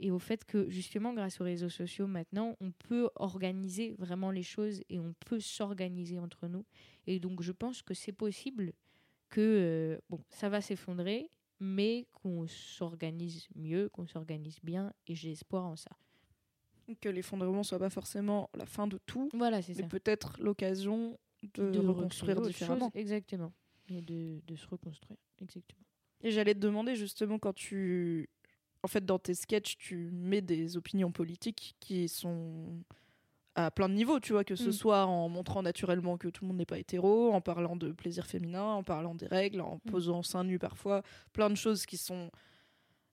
[0.00, 4.42] et au fait que justement grâce aux réseaux sociaux maintenant on peut organiser vraiment les
[4.42, 6.64] choses et on peut s'organiser entre nous
[7.06, 8.72] et donc je pense que c'est possible
[9.30, 11.28] que euh, bon, ça va s'effondrer,
[11.58, 15.90] mais qu'on s'organise mieux, qu'on s'organise bien, et j'ai espoir en ça.
[17.00, 21.18] Que l'effondrement soit pas forcément la fin de tout, Voilà, c'est mais peut-être l'occasion
[21.54, 22.90] de, De reconstruire différemment.
[22.92, 23.52] chose, exactement.
[23.88, 25.82] Et de, de se reconstruire, exactement.
[26.22, 28.28] Et j'allais te demander justement quand tu.
[28.84, 32.80] En fait, dans tes sketchs, tu mets des opinions politiques qui sont
[33.56, 34.72] à plein de niveaux, tu vois, que ce Mm.
[34.72, 38.26] soit en montrant naturellement que tout le monde n'est pas hétéro, en parlant de plaisir
[38.26, 39.90] féminin, en parlant des règles, en Mm.
[39.90, 42.30] posant seins nus parfois, plein de choses qui sont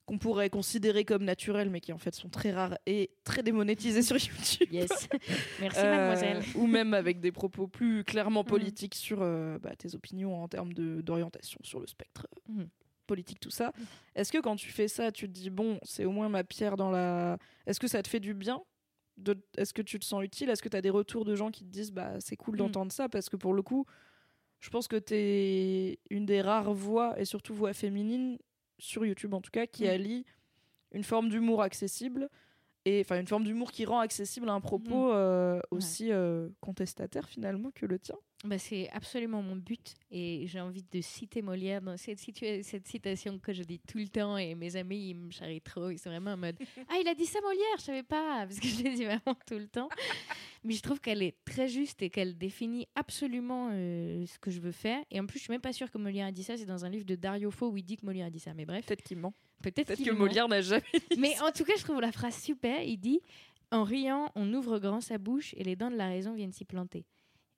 [0.08, 4.02] qu'on pourrait considérer comme naturelles mais qui en fait sont très rares et très démonétisées
[4.02, 4.68] sur YouTube.
[4.72, 5.08] Yes.
[5.62, 6.44] Merci, Euh, mademoiselle.
[6.56, 8.48] ou même avec des propos plus clairement Mm.
[8.48, 12.28] politiques sur euh, bah, tes opinions en termes d'orientation sur le spectre.
[13.12, 13.72] Politique, tout ça.
[14.16, 16.76] Est-ce que quand tu fais ça, tu te dis, bon, c'est au moins ma pierre
[16.78, 17.38] dans la...
[17.68, 18.62] Est-ce que ça te fait du bien
[19.18, 19.34] de...
[19.58, 20.50] Est-ce que tu te sens utile?
[20.50, 22.58] Est-ce que tu as des retours de gens qui te disent, bah, c'est cool Mm.
[22.60, 23.10] d'entendre ça?
[23.10, 23.86] Parce que pour le coup,
[24.60, 28.38] je pense que tu es une des rares voix, et surtout voix féminines,
[28.80, 29.88] sur YouTube en tout cas, qui Mm.
[29.96, 30.26] allie
[30.94, 32.30] une forme d'humour accessible
[32.86, 37.72] et enfin une forme d'humour qui rend accessible un propos euh, aussi euh, contestataire finalement
[37.76, 38.18] que le tien.
[38.44, 43.38] Bah, c'est absolument mon but et j'ai envie de citer Molière dans cette, cette citation
[43.38, 46.10] que je dis tout le temps et mes amis ils me charrient trop, ils sont
[46.10, 46.56] vraiment en mode
[46.90, 49.38] Ah il a dit ça Molière, je savais pas parce que je le dis vraiment
[49.46, 49.90] tout le temps.
[50.64, 54.60] Mais je trouve qu'elle est très juste et qu'elle définit absolument euh, ce que je
[54.60, 56.58] veux faire et en plus je suis même pas sûre que Molière a dit ça,
[56.58, 58.56] c'est dans un livre de Dario Fo où il dit que Molière a dit ça
[58.56, 59.36] mais bref, Peut-être qu'il ment.
[59.62, 60.18] peut-être que ment.
[60.18, 60.82] Molière n'a jamais
[61.12, 62.82] dit Mais en tout cas, je trouve la phrase super.
[62.82, 63.22] Il dit
[63.72, 66.66] En riant, on ouvre grand sa bouche et les dents de la raison viennent s'y
[66.66, 67.06] planter.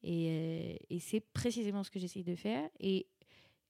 [0.04, 2.70] Et, euh, et c'est précisément ce que j'essaye de faire.
[2.80, 3.08] Et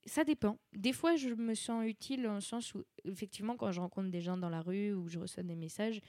[0.04, 0.58] ça dépend.
[0.74, 4.20] Des fois, je me sens utile dans le sens où, effectivement, quand je rencontre des
[4.20, 6.00] gens dans la rue ou je reçois des messages,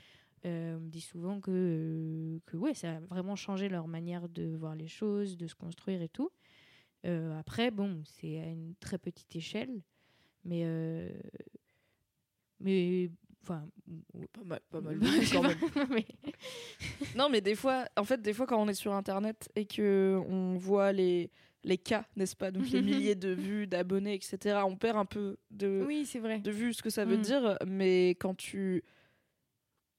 [0.45, 4.28] euh, on me dit souvent que, euh, que ouais, ça a vraiment changé leur manière
[4.30, 6.32] de voir les choses, de se construire et tout.
[7.38, 9.84] Après, bon, c'est à une très petite échelle.
[10.43, 10.65] Mais.
[12.59, 13.11] mais.
[13.47, 13.67] Enfin.
[14.33, 14.99] pas mal, pas mal.
[15.73, 16.05] Pas, mais-
[17.15, 20.19] Non, mais des fois, en fait, des fois, quand on est sur Internet et que
[20.27, 21.29] on voit les
[21.63, 22.81] les cas, n'est-ce pas, donc les
[23.11, 24.59] milliers de vues, d'abonnés, etc.
[24.65, 26.39] On perd un peu de Oui, c'est vrai.
[26.39, 27.21] de vue ce que ça veut Mm.
[27.21, 28.83] dire, mais quand tu.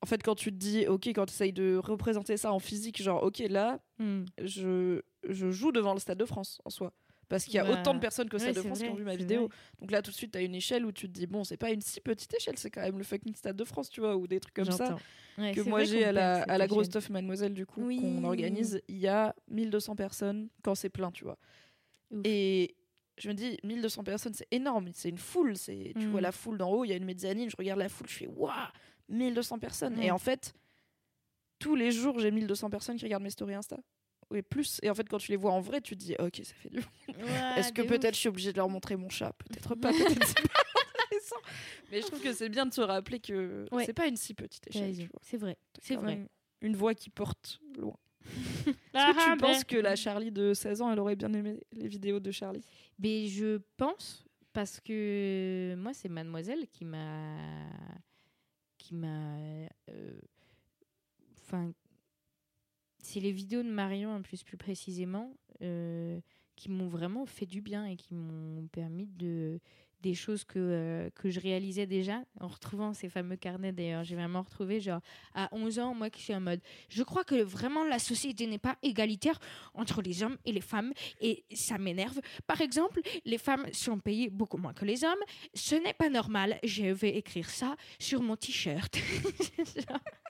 [0.03, 3.03] En fait, quand tu te dis, ok, quand tu essayes de représenter ça en physique,
[3.03, 4.25] genre, ok, là, Hmm.
[4.43, 6.93] je, je joue devant le Stade de France en soi.
[7.29, 9.03] Parce qu'il y a Bah, autant de personnes ouais, Stade de France qui ont vu
[9.05, 9.49] ma vidéo.
[9.49, 9.57] vrai.
[9.81, 11.57] Donc là, tout de suite, tu as une échelle où tu te dis, bon, c'est
[11.57, 14.17] pas une si petite échelle, c'est quand même le fucking Stade de France, tu vois,
[14.17, 14.97] ou des trucs comme ça.
[15.39, 17.99] Ouais, Que moi, j'ai à la, à grosse stuff Mademoiselle, du coup, Oui.
[18.01, 21.37] qu'on organise, il y a 1200 personnes quand c'est plein, tu vois.
[22.13, 22.21] Ouf.
[22.25, 22.77] Et
[23.19, 25.57] je me dis, 1200 personnes, c'est énorme, c'est une foule.
[25.57, 26.11] c'est Tu Mm.
[26.11, 28.15] vois la foule d'en haut, il y a une mezzanine, je regarde la foule, je
[28.15, 28.53] fais, waouh,
[29.09, 29.97] 1200 personnes.
[29.97, 30.03] Mm.
[30.03, 30.55] Et en fait,
[31.59, 33.79] tous les jours, j'ai 1200 personnes qui regardent mes stories Insta.
[34.31, 34.81] Oui, plus.
[34.83, 36.69] Et en fait, quand tu les vois en vrai, tu te dis, ok, ça fait
[36.71, 36.85] du Ouais,
[37.59, 39.33] Est-ce que peut-être je suis obligée de leur montrer mon chat?
[39.49, 41.37] Peut-être pas, peut-être intéressant.
[41.93, 43.85] Mais je trouve que c'est bien de se rappeler que Ouais.
[43.85, 45.09] c'est pas une si petite échelle.
[45.23, 45.57] C'est vrai.
[45.81, 46.27] C'est vrai.
[46.61, 47.97] Une voix qui porte loin.
[48.67, 49.37] Est-ce Ah, que tu ben.
[49.37, 52.63] penses que la Charlie de 16 ans, elle aurait bien aimé les vidéos de Charlie?
[52.99, 57.37] Mais je pense parce que moi c'est Mademoiselle qui m'a
[58.79, 59.37] qui m'a
[59.91, 60.19] euh,
[61.45, 61.73] enfin
[63.07, 65.33] c'est les vidéos de Marion en plus plus précisément
[65.63, 66.21] euh,
[66.57, 69.61] qui m'ont vraiment fait du bien et qui m'ont permis de
[70.03, 74.15] des choses que, euh, que je réalisais déjà en retrouvant ces fameux carnets d'ailleurs j'ai
[74.15, 75.01] vraiment retrouvé genre
[75.35, 78.59] à 11 ans moi qui suis en mode je crois que vraiment la société n'est
[78.59, 79.39] pas égalitaire
[79.75, 84.31] entre les hommes et les femmes et ça m'énerve par exemple, les femmes sont payées
[84.31, 85.19] beaucoup moins que les hommes.
[85.55, 86.59] Ce n'est pas normal.
[86.63, 88.97] Je vais écrire ça sur mon t-shirt.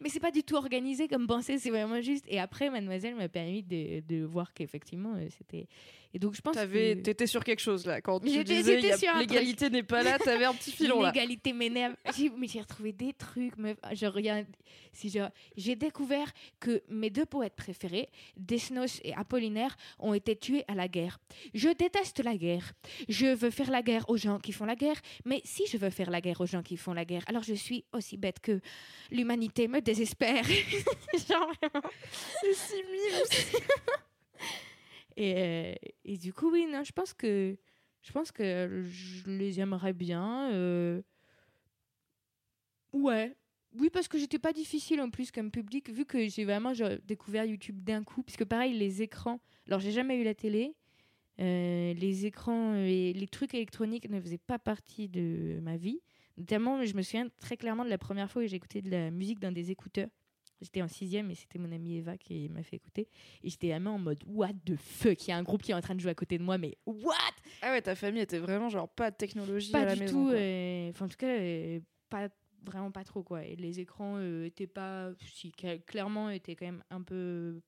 [0.00, 2.24] Mais c'est pas du tout organisé comme pensée, c'est vraiment juste.
[2.28, 5.66] Et après, Mademoiselle m'a permis de, de voir qu'effectivement, euh, c'était.
[6.14, 8.00] Et donc, je pense T'avais- que T'étais sur quelque chose là.
[8.00, 9.30] Quand tu J'étais- disais j'étais y a- sur un truc.
[9.30, 11.10] l'égalité n'est pas là, t'avais un petit filon là.
[11.10, 11.96] L'égalité m'énerve.
[12.16, 13.56] J'ai- Mais j'ai retrouvé des trucs.
[13.58, 13.76] meuf.
[13.92, 14.46] Je regarde.
[14.92, 20.62] Si je- j'ai découvert que mes deux poètes préférés, Desnos et Apollinaire, ont été tués
[20.68, 21.18] à la guerre.
[21.52, 22.72] Je déteste la guerre.
[23.08, 25.00] Je veux faire la guerre aux gens qui font la guerre.
[25.24, 27.54] Mais si je veux faire la guerre aux gens qui font la guerre, alors je
[27.54, 28.60] suis aussi bête que
[29.10, 30.44] l'humanité me désespère.
[31.28, 31.52] Genre.
[32.40, 33.60] C'est si mime.
[35.16, 37.56] Et, euh, et du coup, oui, non, je pense que
[38.02, 40.50] je pense que je les aimerais bien.
[40.52, 41.02] euh.
[42.92, 43.34] Ouais.
[43.76, 46.72] Oui, parce que j'étais pas difficile en plus comme public, vu que j'ai vraiment
[47.04, 48.22] découvert YouTube d'un coup.
[48.22, 49.40] Puisque pareil, les écrans.
[49.66, 50.74] Alors, j'ai jamais eu la télé.
[51.40, 56.00] euh, les écrans et les trucs électroniques ne faisaient pas partie de ma vie.
[56.38, 59.10] Notamment, je me souviens très clairement de la première fois où j'ai écouté de la
[59.12, 60.08] musique dans des écouteurs.
[60.64, 63.08] J'étais en sixième et c'était mon amie Eva qui m'a fait écouter.
[63.42, 65.74] Et j'étais vraiment en mode what the fuck, il y a un groupe qui est
[65.74, 67.14] en train de jouer à côté de moi, mais what?
[67.62, 70.24] Ah ouais, ta famille était vraiment genre pas de technologie Pas à la du maison.
[70.26, 72.28] tout, euh, enfin en tout cas, euh, pas
[72.64, 73.44] vraiment pas trop quoi.
[73.44, 77.60] Et les écrans euh, étaient pas, si cla- clairement étaient quand même un peu.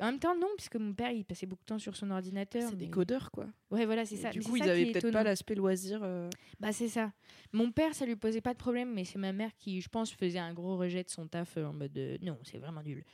[0.00, 2.68] En même temps non, puisque mon père il passait beaucoup de temps sur son ordinateur.
[2.70, 3.46] C'est des codeurs quoi.
[3.70, 4.30] Ouais voilà c'est ça.
[4.30, 6.00] Du Mais coup, ils ça avaient qui est peut-être pas l'aspect loisir.
[6.02, 6.28] euh,
[6.60, 7.12] Bah c'est ça.
[7.52, 10.12] Mon père, ça lui posait pas de problème, mais c'est ma mère qui, je pense,
[10.12, 13.04] faisait un gros rejet de son taf euh, en mode euh, non, c'est vraiment nul.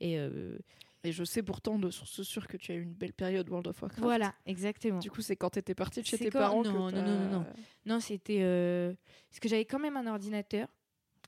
[0.00, 0.56] Et euh,
[1.04, 3.66] Et je sais pourtant de source sûre que tu as eu une belle période World
[3.68, 4.02] of Warcraft.
[4.02, 4.98] voilà, exactement.
[5.00, 7.18] Du coup, c'est quand t'étais partie de chez tes quand- parents non, que non, non,
[7.18, 7.46] non, non.
[7.86, 8.92] Non, c'était euh,
[9.30, 10.68] parce que j'avais quand même un ordinateur.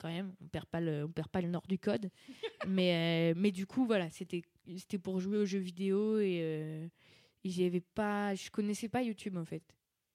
[0.00, 2.10] Quand même, on perd pas le, on perd pas le nord du code.
[2.68, 4.42] mais euh, mais du coup, voilà, c'était
[4.78, 6.86] c'était pour jouer aux jeux vidéo et, euh,
[7.44, 9.62] et j'avais pas, je connaissais pas YouTube en fait.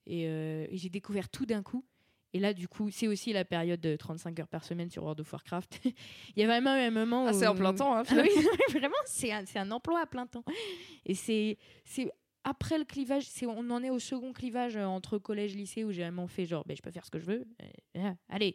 [0.06, 1.84] Et, euh, et j'ai découvert tout d'un coup.
[2.32, 5.20] Et là, du coup, c'est aussi la période de 35 heures par semaine sur World
[5.20, 5.80] of Warcraft.
[6.36, 8.28] Il y a vraiment un moment Ah, c'est en plein temps, hein, Ah oui,
[8.78, 10.44] vraiment, c'est un, un emploi à plein temps.
[11.06, 12.10] Et c'est c'est
[12.44, 15.90] après le clivage, c'est on en est au second clivage euh, entre collège lycée où
[15.90, 17.44] j'ai vraiment fait genre, ben, je peux faire ce que je veux.
[17.96, 18.54] Euh, allez.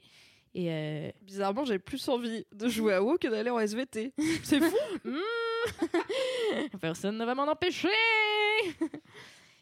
[0.53, 4.13] Et euh, Bizarrement, j'ai plus envie de jouer à WoW que d'aller en SVT.
[4.43, 4.75] C'est fou.
[5.03, 5.17] hmm,
[6.81, 7.89] personne ne va m'en empêcher.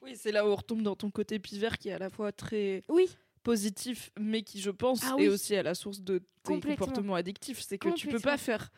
[0.02, 2.32] Oui, c'est là où on retombe dans ton côté pivert qui est à la fois
[2.32, 3.10] très Oui,
[3.44, 7.60] positif, mais qui, je pense, Ah est aussi à la source de tes comportements addictifs.
[7.60, 8.72] C'est que tu peux pas faire.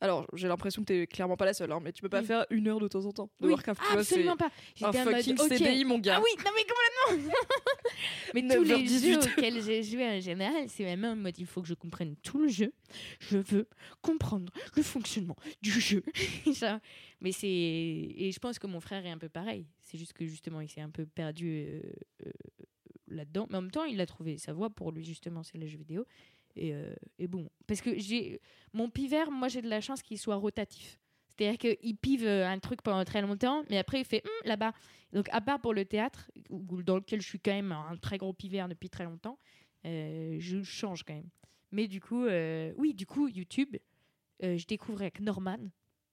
[0.00, 2.26] Alors, j'ai l'impression que t'es clairement pas la seule, hein, mais tu peux pas Oui.
[2.26, 3.52] faire une heure de temps en temps de oui.
[3.52, 3.80] Warcraft.
[3.80, 4.50] vois, c'est absolument pas.
[4.82, 5.36] un mode, fucking.
[5.48, 6.16] CDI, mon gars.
[6.18, 7.32] Ah oui, non mais complètement.
[8.34, 9.12] mais tous les 9h18.
[9.12, 12.14] jeux auxquels j'ai joué en général, c'est vraiment en mode il faut que je comprenne
[12.22, 12.72] tout le jeu.
[13.20, 13.68] Je veux
[14.00, 16.04] comprendre le fonctionnement du jeu.
[17.20, 19.66] Mais c'est et je pense que mon frère est un peu pareil.
[19.82, 21.80] C'est juste que justement il s'est un peu perdu euh,
[22.26, 22.30] euh,
[23.08, 23.46] là-dedans.
[23.50, 25.78] Mais en même temps, il a trouvé sa voie pour lui justement, c'est les jeux
[25.78, 26.04] vidéo.
[26.58, 28.40] Et, euh, et bon, parce que j'ai
[28.72, 30.98] mon pivert, moi j'ai de la chance qu'il soit rotatif.
[31.28, 34.72] C'est-à-dire qu'il pive euh, un truc pendant très longtemps, mais après il fait Hum, là-bas.
[35.12, 38.32] Donc à part pour le théâtre, dans lequel je suis quand même un très gros
[38.32, 39.38] pivert depuis très longtemps,
[39.86, 41.30] euh, je change quand même.
[41.70, 42.26] Mais du coup,
[42.78, 43.76] oui, du coup, YouTube,
[44.40, 45.58] je découvrais avec Norman,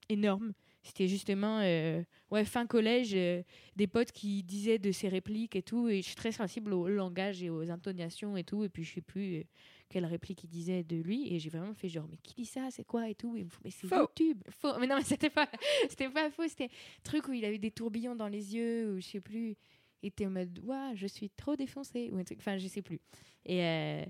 [0.09, 0.51] énorme.
[0.85, 3.41] C'était justement, euh, ouais, fin collège, euh,
[3.75, 6.87] des potes qui disaient de ses répliques et tout, et je suis très sensible au
[6.87, 9.43] langage et aux intonations et tout, et puis je sais plus euh,
[9.89, 12.67] quelle réplique il disait de lui, et j'ai vraiment fait genre, mais qui dit ça,
[12.69, 14.01] c'est quoi et tout, et il me faut, mais c'est Faux.
[14.01, 15.49] YouTube, faux, mais non, mais c'était pas,
[15.89, 16.69] c'était pas faux, c'était
[17.03, 19.55] truc où il avait des tourbillons dans les yeux, ou je sais plus,
[20.03, 22.83] il était en mode, waouh, je suis trop défoncé, ou un truc, enfin, je sais
[22.83, 22.99] plus.
[23.43, 24.05] Et, euh,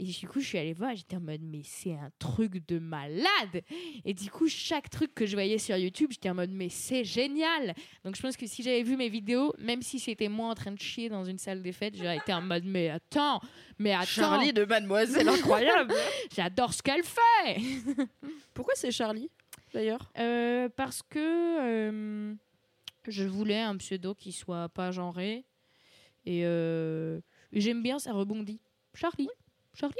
[0.00, 2.78] et du coup, je suis allée voir, j'étais en mode, mais c'est un truc de
[2.78, 3.62] malade!
[4.06, 7.04] Et du coup, chaque truc que je voyais sur YouTube, j'étais en mode, mais c'est
[7.04, 7.74] génial!
[8.02, 10.72] Donc, je pense que si j'avais vu mes vidéos, même si c'était moi en train
[10.72, 13.42] de chier dans une salle des fêtes, j'aurais été en mode, mais attends,
[13.78, 15.92] mais attends, Charlie de Mademoiselle incroyable.
[16.34, 17.60] j'adore ce qu'elle fait!
[18.54, 19.28] Pourquoi c'est Charlie
[19.74, 20.10] d'ailleurs?
[20.18, 21.18] Euh, parce que
[21.60, 22.34] euh,
[23.06, 25.44] je voulais un pseudo qui soit pas genré.
[26.24, 27.20] Et euh,
[27.52, 28.60] et j'aime bien, ça rebondit.
[28.94, 29.28] Charlie,
[29.80, 29.94] Charlie,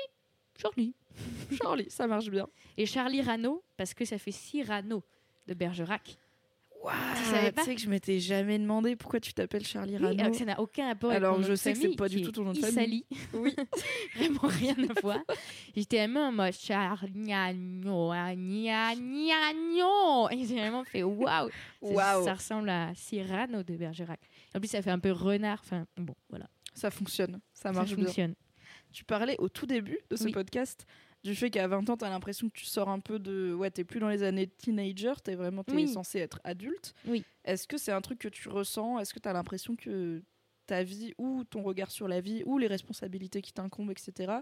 [0.60, 0.94] Charlie.
[1.62, 2.46] Charlie, ça marche bien.
[2.76, 5.02] Et Charlie Rano, parce que ça fait Cyrano
[5.46, 6.18] de Bergerac.
[6.82, 6.94] Waouh,
[7.30, 10.18] savais pas tu sais que je m'étais jamais demandé pourquoi tu t'appelles Charlie Oui, Rano.
[10.20, 11.82] alors que ça n'a aucun rapport avec Alors, mon je nom de sais que c'est
[11.82, 13.04] famille, pas du tout ton nom de Issali.
[13.34, 13.54] Oui.
[14.16, 15.18] Vraiment rien à voir.
[15.76, 17.32] J'étais vraiment en mode Charlie.
[20.32, 21.50] Et j'ai vraiment fait waouh.
[21.50, 21.52] Ça-
[21.82, 22.24] Waouh.
[22.24, 24.20] Ça ressemble à Cyrano de Bergerac.
[24.54, 25.60] En plus, ça fait un peu renard.
[25.62, 26.48] Enfin, bon, voilà.
[26.74, 28.32] Ça fonctionne, ça Ça marche bien.
[28.92, 30.32] Tu parlais au tout début de ce Oui.
[30.32, 30.86] podcast
[31.22, 33.52] du fait qu'à 20 ans, t'as l'impression que tu sors un peu de.
[33.54, 35.88] Ouais, t'es plus dans les années teenager, t'es vraiment t'es Oui.
[35.88, 36.94] censé être adulte.
[37.06, 37.24] Oui.
[37.44, 38.98] Est-ce que c'est un truc que tu ressens?
[38.98, 40.22] Est-ce que t'as l'impression que
[40.66, 44.32] ta vie ou ton regard sur la vie ou les responsabilités qui t'incombent, etc.,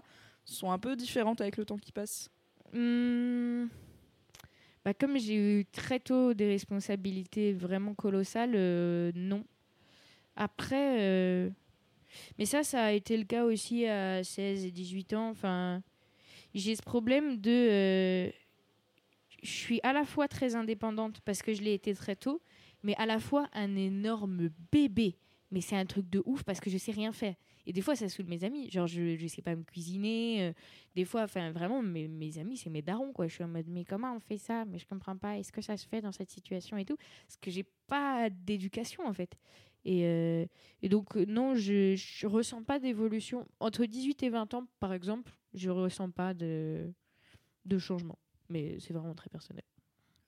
[0.45, 2.29] sont un peu différentes avec le temps qui passe?
[2.73, 3.67] Hum,
[4.85, 9.43] bah, comme j'ai eu très tôt des responsabilités vraiment colossales, euh, non.
[10.35, 11.49] Après, euh,
[12.37, 15.29] mais ça, ça a été le cas aussi à 16 et 18 ans.
[15.29, 15.81] Enfin,
[16.53, 17.51] j'ai ce problème de.
[17.51, 18.31] euh,
[19.43, 22.41] je suis à la fois très indépendante parce que je l'ai été très tôt,
[22.83, 25.15] mais à la fois un énorme bébé.
[25.51, 27.33] Mais c'est un truc de ouf parce que je sais rien faire.
[27.65, 28.69] Et des fois, ça saoule mes amis.
[28.69, 30.43] Genre, je, je sais pas me cuisiner.
[30.49, 30.53] euh,
[30.95, 33.27] des fois, enfin, vraiment, mes, mes amis, c'est mes darons, quoi.
[33.27, 34.65] Je suis en mode, mais comment on fait ça?
[34.65, 35.37] Mais je comprends pas.
[35.39, 36.97] Est-ce que ça se fait dans cette situation et tout?
[37.27, 39.35] Parce que j'ai pas d'éducation, en fait.
[39.85, 40.45] Et, euh,
[40.81, 43.47] et donc, euh, non, je, je ressens pas d'évolution.
[43.59, 46.91] Entre 18 et 20 ans, par exemple, je ressens pas de,
[47.65, 48.17] de changement.
[48.49, 49.63] Mais c'est vraiment très personnel.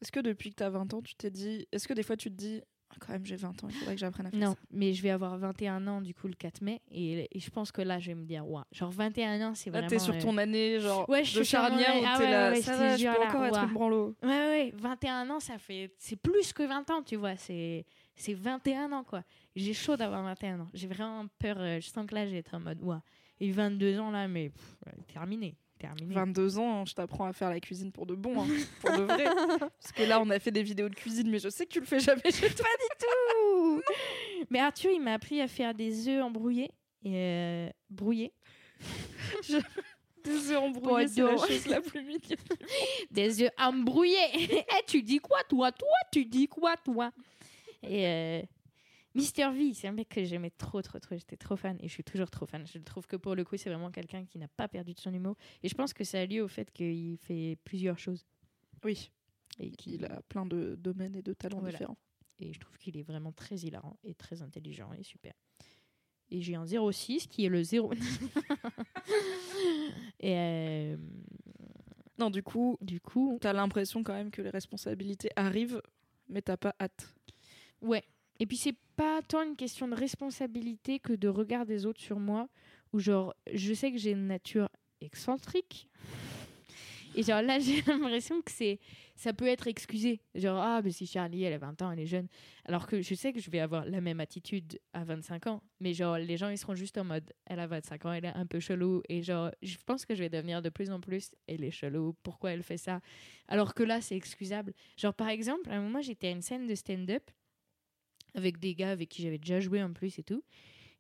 [0.02, 1.68] Est-ce que depuis que t'as 20 ans, tu t'es dit.
[1.72, 3.94] Est-ce que des fois tu te dis Ah, Quand même, j'ai 20 ans, il faudrait
[3.96, 4.60] que j'apprenne à faire Non, ça.
[4.72, 7.72] mais je vais avoir 21 ans du coup le 4 mai et, et je pense
[7.72, 10.16] que là je vais me dire waouh, genre 21 ans c'est Là, vraiment t'es sur
[10.16, 12.52] euh, ton année, genre, Ouais, je de charnière où Ah t'es ouais, là.
[12.52, 13.64] ouais, ça va, je peux là, encore être ouah.
[13.68, 14.16] une branlo.
[14.24, 15.94] Ouais, ouais, 21 ans, ça fait.
[16.00, 17.36] C'est plus que 20 ans, tu vois.
[17.36, 17.86] C'est
[18.16, 19.24] c'est 21 ans, quoi.
[19.56, 20.70] J'ai chaud d'avoir 21 ans.
[20.74, 21.58] J'ai vraiment peur.
[21.60, 23.02] euh, Je sens que là, j'ai été en mode, ouah.
[23.40, 25.56] Et 22 ans, là, mais pff, ouais, terminé.
[25.80, 26.14] Terminé.
[26.14, 28.48] 22 ans, je t'apprends à faire la cuisine pour de bon, hein,
[28.82, 29.26] pour de vrai.
[29.60, 31.80] Parce que là, on a fait des vidéos de cuisine, mais je sais que tu
[31.80, 32.68] le fais jamais chez toi.
[33.56, 33.82] Ouh.
[34.52, 36.70] Mais Arthur, il m'a appris à faire des œufs embrouillés.
[37.04, 38.32] Et euh, brouillés.
[40.24, 42.38] Des œufs embrouillés, c'est la chose la plus mignonne.
[43.10, 44.18] Des œufs embrouillés.
[44.36, 45.72] Eh, tu dis quoi, toi?
[45.72, 47.12] Toi, tu dis quoi, toi?
[47.84, 48.42] Et euh,
[49.16, 51.16] Mister V, c'est un mec que j'aimais trop, trop, trop.
[51.18, 52.66] J'étais trop fan et je suis toujours trop fan.
[52.66, 55.14] Je trouve que pour le coup, c'est vraiment quelqu'un qui n'a pas perdu de son
[55.14, 55.36] humour.
[55.64, 58.26] Et je pense que ça a lieu au fait qu'il fait plusieurs choses.
[58.84, 59.12] Oui,
[59.60, 61.78] Et, il qu'il a plein de domaines et de talents Voilà.
[61.78, 61.98] différents.
[62.40, 65.34] et je trouve qu'il est vraiment très hilarant et très intelligent et super.
[66.30, 67.92] Et j'ai un 06 qui est le 0.
[70.20, 70.98] et euh,
[72.18, 75.82] Non, du coup, du coup, t'as l'impression quand même que les responsabilités arrivent,
[76.30, 77.14] mais t'as pas hâte.
[77.82, 78.04] Ouais.
[78.40, 82.20] Et puis c'est pas tant une question de responsabilité que de regard des autres sur
[82.20, 82.50] moi,
[82.94, 84.70] où genre je sais que j'ai une nature
[85.00, 85.88] excentrique.
[87.16, 88.80] Et genre là j'ai l'impression que c'est
[89.16, 90.22] ça peut être excusé.
[90.34, 92.28] Genre ah mais si Charlie elle a 20 ans, elle est jeune.
[92.66, 95.94] Alors que je sais que je vais avoir la même attitude à 25 ans, mais
[95.94, 98.46] genre les gens ils seront juste en mode elle a 25 ans, elle est un
[98.46, 101.64] peu chelou et genre je pense que je vais devenir de plus en plus elle
[101.64, 103.02] est chelou, pourquoi elle fait ça?
[103.48, 104.74] Alors que là c'est excusable.
[104.98, 107.30] Genre par exemple, à un moment j'étais à une scène de stand-up
[108.36, 110.44] avec des gars avec qui j'avais déjà joué en plus et tout.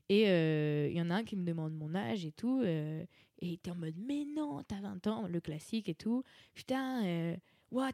[0.10, 2.62] Et euh, il y en a un qui me demande mon âge et tout.
[2.64, 3.04] euh,
[3.42, 6.24] et il était en mode, mais non, t'as 20 ans, le classique et tout.
[6.54, 7.36] Putain, euh,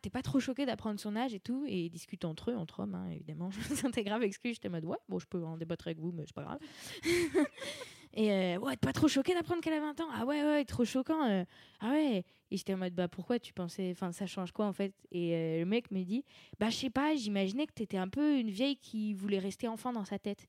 [0.02, 1.66] t'es pas trop choqué d'apprendre son âge et tout.
[1.68, 3.50] Et ils discutent entre eux, entre hommes, hein, évidemment.
[3.52, 4.54] Je me sentais grave exclu.
[4.54, 6.60] J'étais en mode, ouais, bon, je peux en débattre avec vous, mais c'est pas grave.
[8.18, 10.84] et euh, ouais, pas trop choqué d'apprendre qu'elle a 20 ans Ah ouais, ouais, trop
[10.86, 11.24] choquant.
[11.30, 11.46] euh.
[11.80, 12.24] ah ouais.
[12.50, 14.94] Et j'étais en mode, bah pourquoi tu pensais, enfin, ça change quoi en fait?
[15.12, 16.24] Et euh, le mec me dit,
[16.60, 19.94] bah, je sais pas, j'imaginais que t'étais un peu une vieille qui voulait rester enfant
[19.94, 20.48] dans sa tête.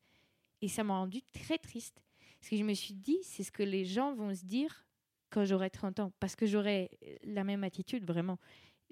[0.63, 2.01] Et ça m'a rendu très triste.
[2.41, 4.87] Parce que je me suis dit, c'est ce que les gens vont se dire
[5.31, 6.13] quand j'aurai 30 ans.
[6.21, 6.91] Parce que j'aurai
[7.25, 8.39] la même attitude, vraiment.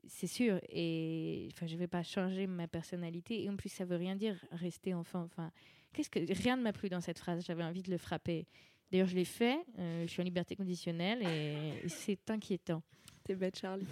[0.09, 0.61] C'est sûr.
[0.69, 3.43] Et enfin, je vais pas changer ma personnalité.
[3.45, 5.23] Et en plus, ça veut rien dire rester enfant.
[5.23, 5.51] Enfin,
[5.97, 7.45] qu'est-ce que rien ne m'a plu dans cette phrase.
[7.47, 8.47] J'avais envie de le frapper.
[8.93, 9.59] D'ailleurs, je l'ai fait.
[9.79, 12.83] Euh, je suis en liberté conditionnelle et, et c'est inquiétant.
[13.25, 13.87] T'es bête, Charlie.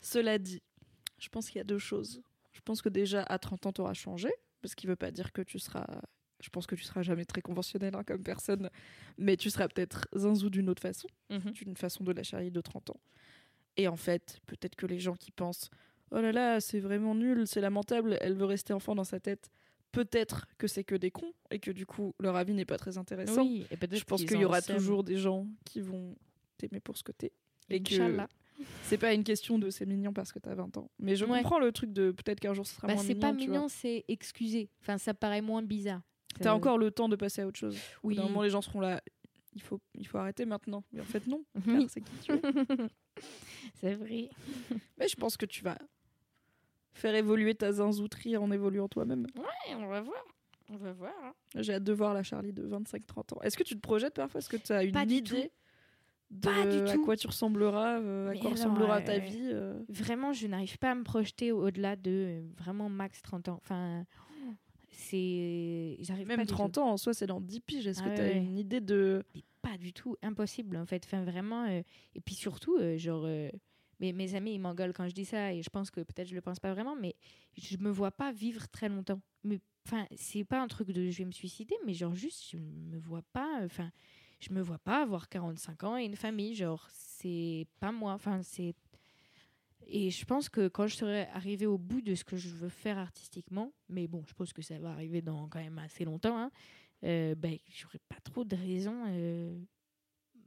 [0.00, 0.62] Cela dit,
[1.18, 2.22] je pense qu'il y a deux choses.
[2.52, 4.30] Je pense que déjà, à 30 ans, t'auras changé,
[4.62, 5.86] parce qu'il veut pas dire que tu seras...
[6.40, 8.68] Je pense que tu seras jamais très conventionnel hein, comme personne,
[9.16, 12.90] mais tu seras peut-être zinzou d'une autre façon, d'une façon de la Charlie de 30
[12.90, 13.00] ans.
[13.76, 15.70] Et en fait, peut-être que les gens qui pensent
[16.10, 19.50] «Oh là là, c'est vraiment nul, c'est lamentable, elle veut rester enfant dans sa tête»,
[19.94, 22.98] peut-être que c'est que des cons, et que du coup, leur avis n'est pas très
[22.98, 23.42] intéressant.
[23.42, 26.16] Oui, et peut-être Je pense qu'il y aura toujours des gens qui vont
[26.58, 27.32] t'aimer pour ce t'es.
[27.70, 28.28] Et que Inch'Allah.
[28.84, 30.90] c'est pas une question de c'est mignon parce que t'as 20 ans.
[30.98, 31.38] Mais je Ouais.
[31.42, 33.20] comprends le truc de peut-être qu'un jour ce sera Bah, moins c'est mignon.
[33.20, 34.68] pas tu mignon, c'est excusé.
[34.80, 36.02] Enfin, ça paraît moins bizarre.
[36.40, 37.76] T'as Euh, encore le temps de passer à autre chose.
[38.02, 38.16] Oui.
[38.16, 39.00] moment, les gens seront là.
[39.56, 40.82] Il faut, il faut arrêter maintenant.
[40.92, 41.44] Mais en fait, non.
[41.54, 41.62] Oui.
[41.86, 42.40] car c'est qui tu es.
[43.80, 44.28] c'est vrai.
[44.98, 45.78] Mais je pense que tu vas
[46.94, 49.26] faire évoluer ta zinzouterie en évoluant toi-même.
[49.36, 50.24] Ouais, on va voir.
[50.72, 51.12] On va voir.
[51.22, 51.32] hein.
[51.56, 53.42] J'ai hâte de voir la Charlie de 25-30 ans.
[53.42, 54.38] Est-ce que tu te projettes parfois?
[54.38, 55.50] Est-ce que tu as une Pas du idée
[56.30, 57.02] de Pas du à tout.
[57.04, 60.46] quoi tu ressembleras, euh, à Mais quoi alors, ressemblera ta euh, vie euh, Vraiment, je
[60.46, 63.60] n'arrive pas à me projeter au-delà de euh, vraiment max 30 ans.
[63.62, 64.04] Enfin,
[64.90, 65.96] c'est.
[66.00, 66.80] J'arrive pas Même du 30 tout.
[66.80, 67.86] ans en soi, c'est dans 10 piges.
[67.86, 68.36] Est-ce Ah que tu as ouais.
[68.36, 69.22] une idée de.
[69.34, 70.16] Mais pas du tout.
[70.22, 71.02] Impossible, en fait.
[71.04, 71.64] Enfin, vraiment.
[71.66, 71.82] euh,
[72.14, 73.24] Et puis surtout, euh, genre.
[73.26, 73.50] euh,
[74.00, 76.34] Mes, mes amis, ils m'engueulent quand je dis ça et je pense que peut-être je
[76.34, 77.14] le pense pas vraiment, mais
[77.56, 79.20] je me vois pas vivre très longtemps.
[79.44, 82.56] Mais enfin, c'est pas un truc de je vais me suicider, mais genre juste, je
[82.58, 83.60] me vois pas.
[83.64, 83.90] Enfin,
[84.40, 86.54] je me vois pas avoir 45 ans et une famille.
[86.54, 88.12] Genre, c'est pas moi.
[88.14, 88.74] Enfin, c'est.
[89.86, 92.70] Et je pense que quand je serai arrivée au bout de ce que je veux
[92.70, 96.38] faire artistiquement, mais bon, je pense que ça va arriver dans quand même assez longtemps,
[96.38, 96.50] hein,
[97.04, 99.04] euh, ben, j'aurai pas trop de raisons.
[99.08, 99.58] euh,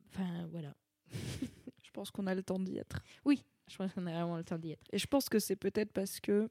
[0.09, 0.75] Enfin, voilà.
[1.97, 2.99] Pense qu'on a le temps d'y être.
[3.25, 4.85] Je pense qu'on a vraiment le temps d'y être.
[4.91, 6.47] Et je pense que c'est peut-être parce que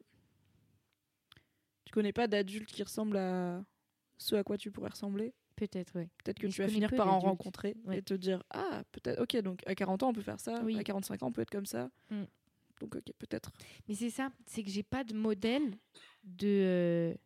[1.84, 3.64] tu connais pas d'adultes qui ressemblent à
[4.18, 5.34] ce à quoi tu pourrais ressembler.
[5.54, 6.08] Peut-être, oui.
[6.24, 7.98] Peut-être que Mais tu vas finir par en rencontrer Ouais.
[7.98, 10.76] et te dire Ah, peut-être, ok, donc à 40 ans on peut faire ça, Oui.
[10.80, 11.90] à 45 ans on peut être comme ça.
[12.10, 12.24] Mm.
[12.80, 13.52] Donc, ok, peut-être.
[13.88, 15.78] Mais c'est ça, c'est que j'ai pas de modèle
[16.24, 17.16] de.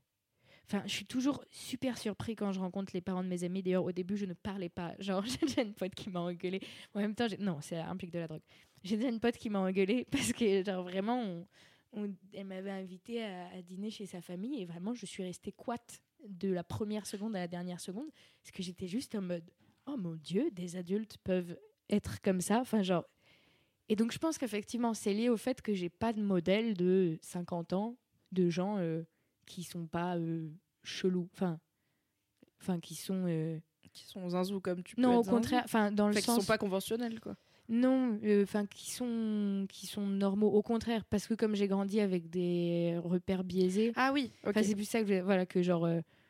[0.72, 3.60] Enfin, je suis toujours super surpris quand je rencontre les parents de mes amis.
[3.60, 4.94] D'ailleurs, au début, je ne parlais pas.
[5.00, 6.60] Genre, j'ai déjà une pote qui m'a engueulé.
[6.94, 8.42] En même temps, non, ça implique de la drogue.
[8.84, 11.44] J'ai déjà une pote qui m'a engueulé parce que, genre, vraiment,
[12.32, 16.52] elle m'avait invité à, dîner chez sa famille et vraiment, je suis restée quate de
[16.52, 18.08] la première seconde à la dernière seconde
[18.40, 19.50] parce que j'étais juste en mode
[19.86, 21.58] oh mon dieu, des adultes peuvent
[21.88, 22.60] être comme ça.
[22.60, 23.04] Enfin, genre.
[23.88, 27.18] Et donc, je pense qu'effectivement, c'est lié au fait que j'ai pas de modèle de
[27.22, 27.96] 50 ans
[28.30, 29.02] de gens euh,
[29.50, 30.48] qui sont pas euh,
[30.82, 31.28] chelous.
[31.34, 31.58] Enfin,
[32.60, 33.24] enfin, qui sont.
[33.26, 33.58] euh,
[33.92, 35.36] Qui sont zinzous comme tu peux non, être au zinzou.
[35.36, 35.62] contraire.
[35.64, 36.40] Enfin, dans le Enfin, qui sens.
[36.40, 37.34] sont pas conventionnels, quoi.
[37.68, 40.48] Non, euh, enfin qui sont qui sont normaux.
[40.48, 44.54] Au contraire, parce que comme j'ai grandi avec des repères biaisés, Ah oui, ok.
[44.62, 45.86] c'est plus ça que je- voilà que genre.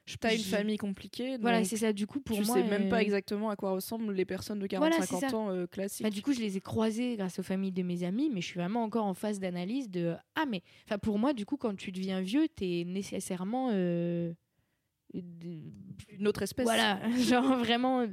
[0.08, 1.36] Euh, je T'as une famille compliquée.
[1.38, 1.92] Voilà, c'est ça.
[1.92, 4.58] Du coup, pour tu moi, sais même euh, pas exactement à quoi ressemblent les personnes
[4.58, 5.36] de Voilà, 40-50 c'est ça.
[5.36, 6.02] ans euh, classiques.
[6.02, 8.46] Bah, du coup, je les ai croisés grâce aux familles de mes amis, mais je
[8.46, 11.76] suis vraiment encore en phase d'analyse de ah mais enfin pour moi du coup quand
[11.76, 14.32] tu deviens vieux, t'es nécessairement euh,
[15.14, 16.64] une autre espèce.
[16.64, 18.06] voilà genre vraiment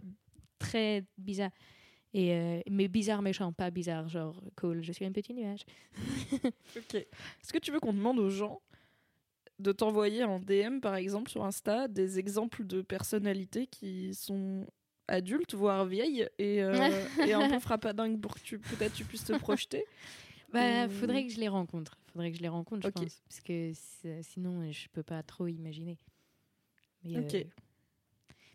[0.59, 1.51] très bizarre
[2.13, 4.81] et euh, mais bizarre méchant, pas bizarre genre cool.
[4.81, 5.61] Je suis un petit nuage.
[6.75, 6.95] Ok.
[6.95, 8.61] Est-ce que tu veux qu'on demande aux gens
[9.59, 14.67] de t'envoyer en DM, par exemple, sur Insta, des exemples de personnalités qui sont
[15.07, 16.73] adultes, voire vieilles, et, euh,
[17.31, 19.85] et un peu frappadingues pour que tu, peut-être tu puisses te projeter
[20.51, 21.97] Bah, Ou- faudrait que je les rencontre.
[22.13, 23.21] Faudrait que je les rencontre, je pense.
[23.27, 23.71] Parce que
[24.21, 25.97] sinon, je peux pas trop imaginer.
[27.03, 27.35] Mais, Ok.
[27.35, 27.43] euh,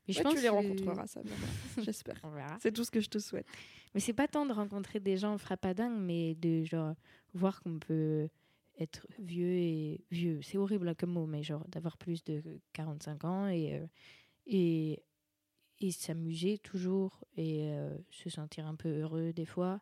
[0.09, 1.20] mais je Ouais, pense tu les que- rencontreras, ça.
[1.78, 2.20] J'espère.
[2.61, 3.46] C'est tout ce que je te souhaite.
[3.94, 6.94] Mais c'est pas tant de rencontrer des gens frappadingues, mais de genre
[7.34, 8.28] voir qu'on peut
[8.79, 10.41] être vieux et vieux.
[10.43, 13.87] C'est horrible hein, comme mot, mais genre d'avoir plus de 45 ans et, euh,
[14.47, 15.03] et,
[15.81, 19.81] et s'amuser toujours et euh, se sentir un peu heureux des fois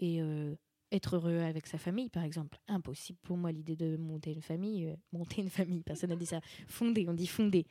[0.00, 0.54] et euh,
[0.92, 2.58] être heureux avec sa famille, par exemple.
[2.68, 4.96] Impossible pour moi l'idée de monter une famille.
[5.12, 6.40] monter une famille, personne n'a dit ça.
[6.66, 7.66] Fonder, on dit fonder.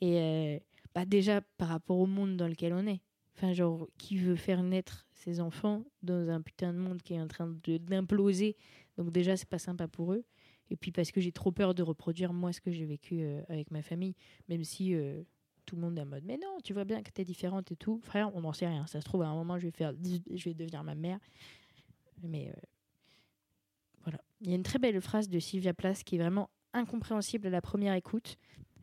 [0.00, 0.62] Et
[0.94, 3.00] bah déjà par rapport au monde dans lequel on est.
[3.36, 7.20] Enfin, genre, qui veut faire naître ses enfants dans un putain de monde qui est
[7.20, 8.56] en train d'imploser
[8.96, 10.24] Donc, déjà, c'est pas sympa pour eux.
[10.70, 13.42] Et puis, parce que j'ai trop peur de reproduire, moi, ce que j'ai vécu euh,
[13.48, 14.14] avec ma famille,
[14.48, 15.22] même si euh,
[15.64, 17.76] tout le monde est en mode, mais non, tu vois bien que t'es différente et
[17.76, 18.00] tout.
[18.02, 18.86] Frère, on n'en sait rien.
[18.86, 19.92] Ça se trouve, à un moment, je vais, faire,
[20.34, 21.18] je vais devenir ma mère.
[22.22, 22.60] Mais euh,
[24.02, 24.20] voilà.
[24.40, 27.50] Il y a une très belle phrase de Sylvia Plath qui est vraiment incompréhensible à
[27.50, 28.36] la première écoute.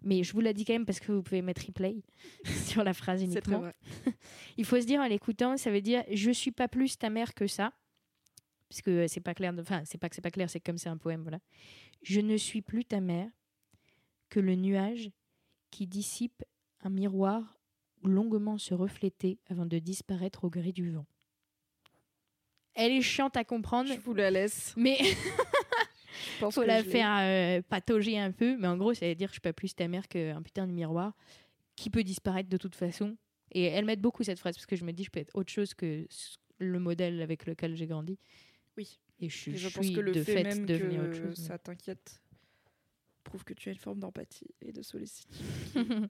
[0.05, 2.03] Mais je vous la dis quand même parce que vous pouvez mettre replay
[2.66, 3.59] sur la phrase uniquement.
[3.59, 3.74] vrai.
[4.57, 7.34] Il faut se dire en l'écoutant, ça veut dire je suis pas plus ta mère
[7.34, 7.72] que ça.
[8.74, 9.54] Parce que c'est pas clair.
[9.60, 11.38] Enfin, c'est pas que c'est pas clair, c'est comme c'est un poème, voilà.
[12.02, 13.30] Je ne suis plus ta mère
[14.30, 15.12] que le nuage
[15.70, 16.44] qui dissipe
[16.82, 17.60] un miroir
[18.02, 21.06] longuement se refléter avant de disparaître au gré du vent.
[22.74, 24.74] Elle est chiante à comprendre, Je vous la laisse.
[24.76, 24.98] mais
[26.40, 28.58] pense faut la faire euh, patauger un peu.
[28.58, 30.66] Mais en gros, ça veut dire que je suis pas plus ta mère qu'un putain
[30.66, 31.16] de miroir
[31.76, 33.18] qui peut disparaître de toute façon.
[33.52, 35.52] Et elle m'aide beaucoup cette phrase parce que je me dis je peux être autre
[35.52, 36.08] chose que
[36.58, 38.18] le modèle avec lequel j'ai grandi.
[38.78, 39.00] Oui.
[39.20, 41.16] Et je, Et je je pense suis que le de fait, même devenir que autre
[41.18, 41.36] chose.
[41.46, 42.22] ça t'inquiète
[43.24, 45.34] prouve que tu as une forme d'empathie et de sollicitude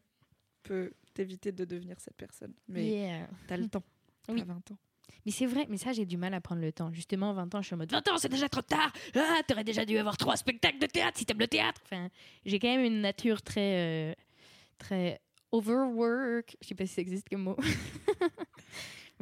[0.64, 2.54] peut t'éviter de devenir cette personne.
[2.68, 3.30] Mais Yeah.
[3.48, 3.84] t'as le temps.
[4.30, 4.40] Oui.
[4.40, 4.78] T'as 20 ans.
[5.26, 6.92] Mais c'est vrai, mais ça j'ai du mal à prendre le temps.
[6.94, 8.92] Justement, 20 ans, je suis en mode 20 ans, c'est déjà trop tard.
[9.16, 11.82] Ah, t'aurais déjà dû avoir trois spectacles de théâtre si t'aimes le théâtre.
[11.84, 12.10] Enfin,
[12.46, 14.14] j'ai quand même une nature très, euh,
[14.78, 15.20] très
[15.52, 16.56] overwork.
[16.62, 17.58] Je sais pas si ça existe comme mot.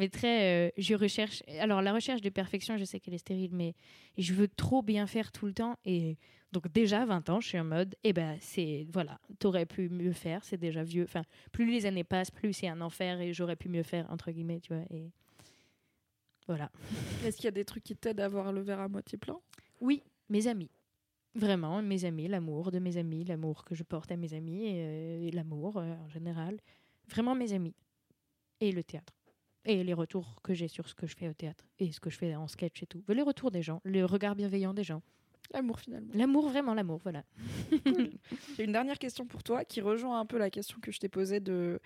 [0.01, 1.43] mais très, euh, je recherche.
[1.59, 3.75] Alors la recherche de perfection, je sais qu'elle est stérile, mais
[4.17, 5.77] je veux trop bien faire tout le temps.
[5.85, 6.17] Et
[6.51, 10.11] donc déjà 20 ans, je suis en mode, eh ben c'est voilà, t'aurais pu mieux
[10.11, 11.03] faire, c'est déjà vieux.
[11.03, 11.21] Enfin,
[11.51, 14.59] plus les années passent, plus c'est un enfer et j'aurais pu mieux faire entre guillemets,
[14.59, 14.83] tu vois.
[14.89, 15.11] Et
[16.47, 16.71] voilà.
[17.23, 19.37] Est-ce qu'il y a des trucs qui t'aident à voir le verre à moitié plein?
[19.81, 20.71] Oui, mes amis.
[21.35, 24.83] Vraiment, mes amis, l'amour de mes amis, l'amour que je porte à mes amis, et,
[24.83, 26.59] euh, et l'amour euh, en général.
[27.07, 27.75] Vraiment mes amis.
[28.61, 29.13] Et le théâtre.
[29.65, 31.65] Et les retours que j'ai sur ce que je fais au théâtre.
[31.79, 33.03] Et ce que je fais en sketch et tout.
[33.07, 35.03] Les retours des gens, le regard bienveillant des gens.
[35.53, 36.11] L'amour finalement.
[36.15, 37.23] L'amour, vraiment l'amour, voilà.
[38.57, 41.09] J'ai une dernière question pour toi qui rejoint un peu la question que je t'ai
[41.09, 41.79] posée de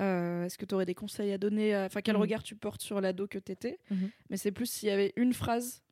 [0.00, 2.20] euh, est-ce que tu aurais des conseils à donner à- Enfin, quel Mhm.
[2.22, 3.78] regard tu portes sur l'ado que t'étais?
[3.90, 4.10] Mhm.
[4.30, 5.82] Mais c'est plus s'il y avait une phrase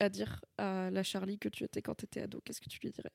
[0.00, 2.40] à dire à la Charlie que tu étais quand t'étais ado.
[2.44, 3.12] Qu'est-ce que tu lui dirais?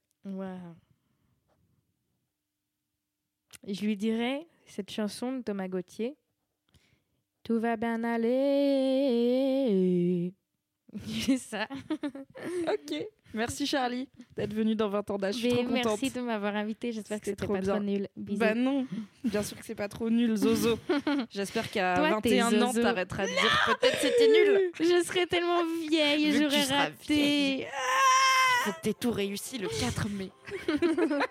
[3.68, 6.16] Je lui dirais cette chanson de Thomas Gauthier.
[7.48, 8.34] Tout va bien aller.
[11.08, 11.66] C'est ça.
[12.68, 13.06] Ok.
[13.34, 15.36] Merci Charlie d'être venue dans 20 ans d'âge.
[15.36, 15.86] Je suis trop contente.
[15.86, 16.92] merci de m'avoir invité.
[16.92, 17.76] J'espère que C'était pas bien.
[17.76, 18.10] trop nul.
[18.18, 18.40] Bisous.
[18.40, 18.86] Bah non,
[19.24, 20.78] bien sûr que c'est pas trop nul, Zozo.
[21.30, 24.72] J'espère qu'à Toi, t'es 21 ans, t'arrêteras de dire peut-être c'était nul.
[24.80, 27.68] Je serais tellement vieille, tu j'aurais raté.
[28.68, 28.74] Vieille.
[28.74, 30.32] Faut que t'aies tout réussi le 4 mai.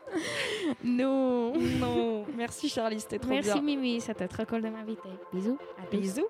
[0.84, 1.52] Non.
[1.56, 3.62] Non, merci Charlie, c'était trop Merci bien.
[3.62, 5.08] Mimi, ça t'a trop cool de m'inviter.
[5.32, 5.58] Bisous.
[5.82, 5.98] À plus.
[5.98, 6.26] Bisous.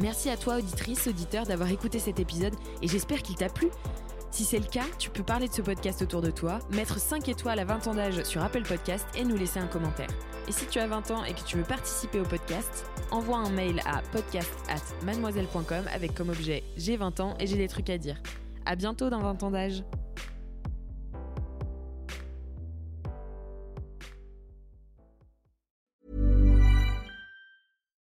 [0.00, 3.68] Merci à toi, auditrice, auditeur, d'avoir écouté cet épisode et j'espère qu'il t'a plu.
[4.32, 7.28] Si c'est le cas, tu peux parler de ce podcast autour de toi, mettre 5
[7.28, 10.08] étoiles à 20 ans d'âge sur Apple Podcast et nous laisser un commentaire.
[10.48, 13.50] Et si tu as 20 ans et que tu veux participer au podcast, envoie un
[13.50, 17.90] mail à podcast at mademoiselle.com avec comme objet J'ai 20 ans et j'ai des trucs
[17.90, 18.16] à dire.
[18.64, 19.84] À bientôt dans 20 ans d'âge.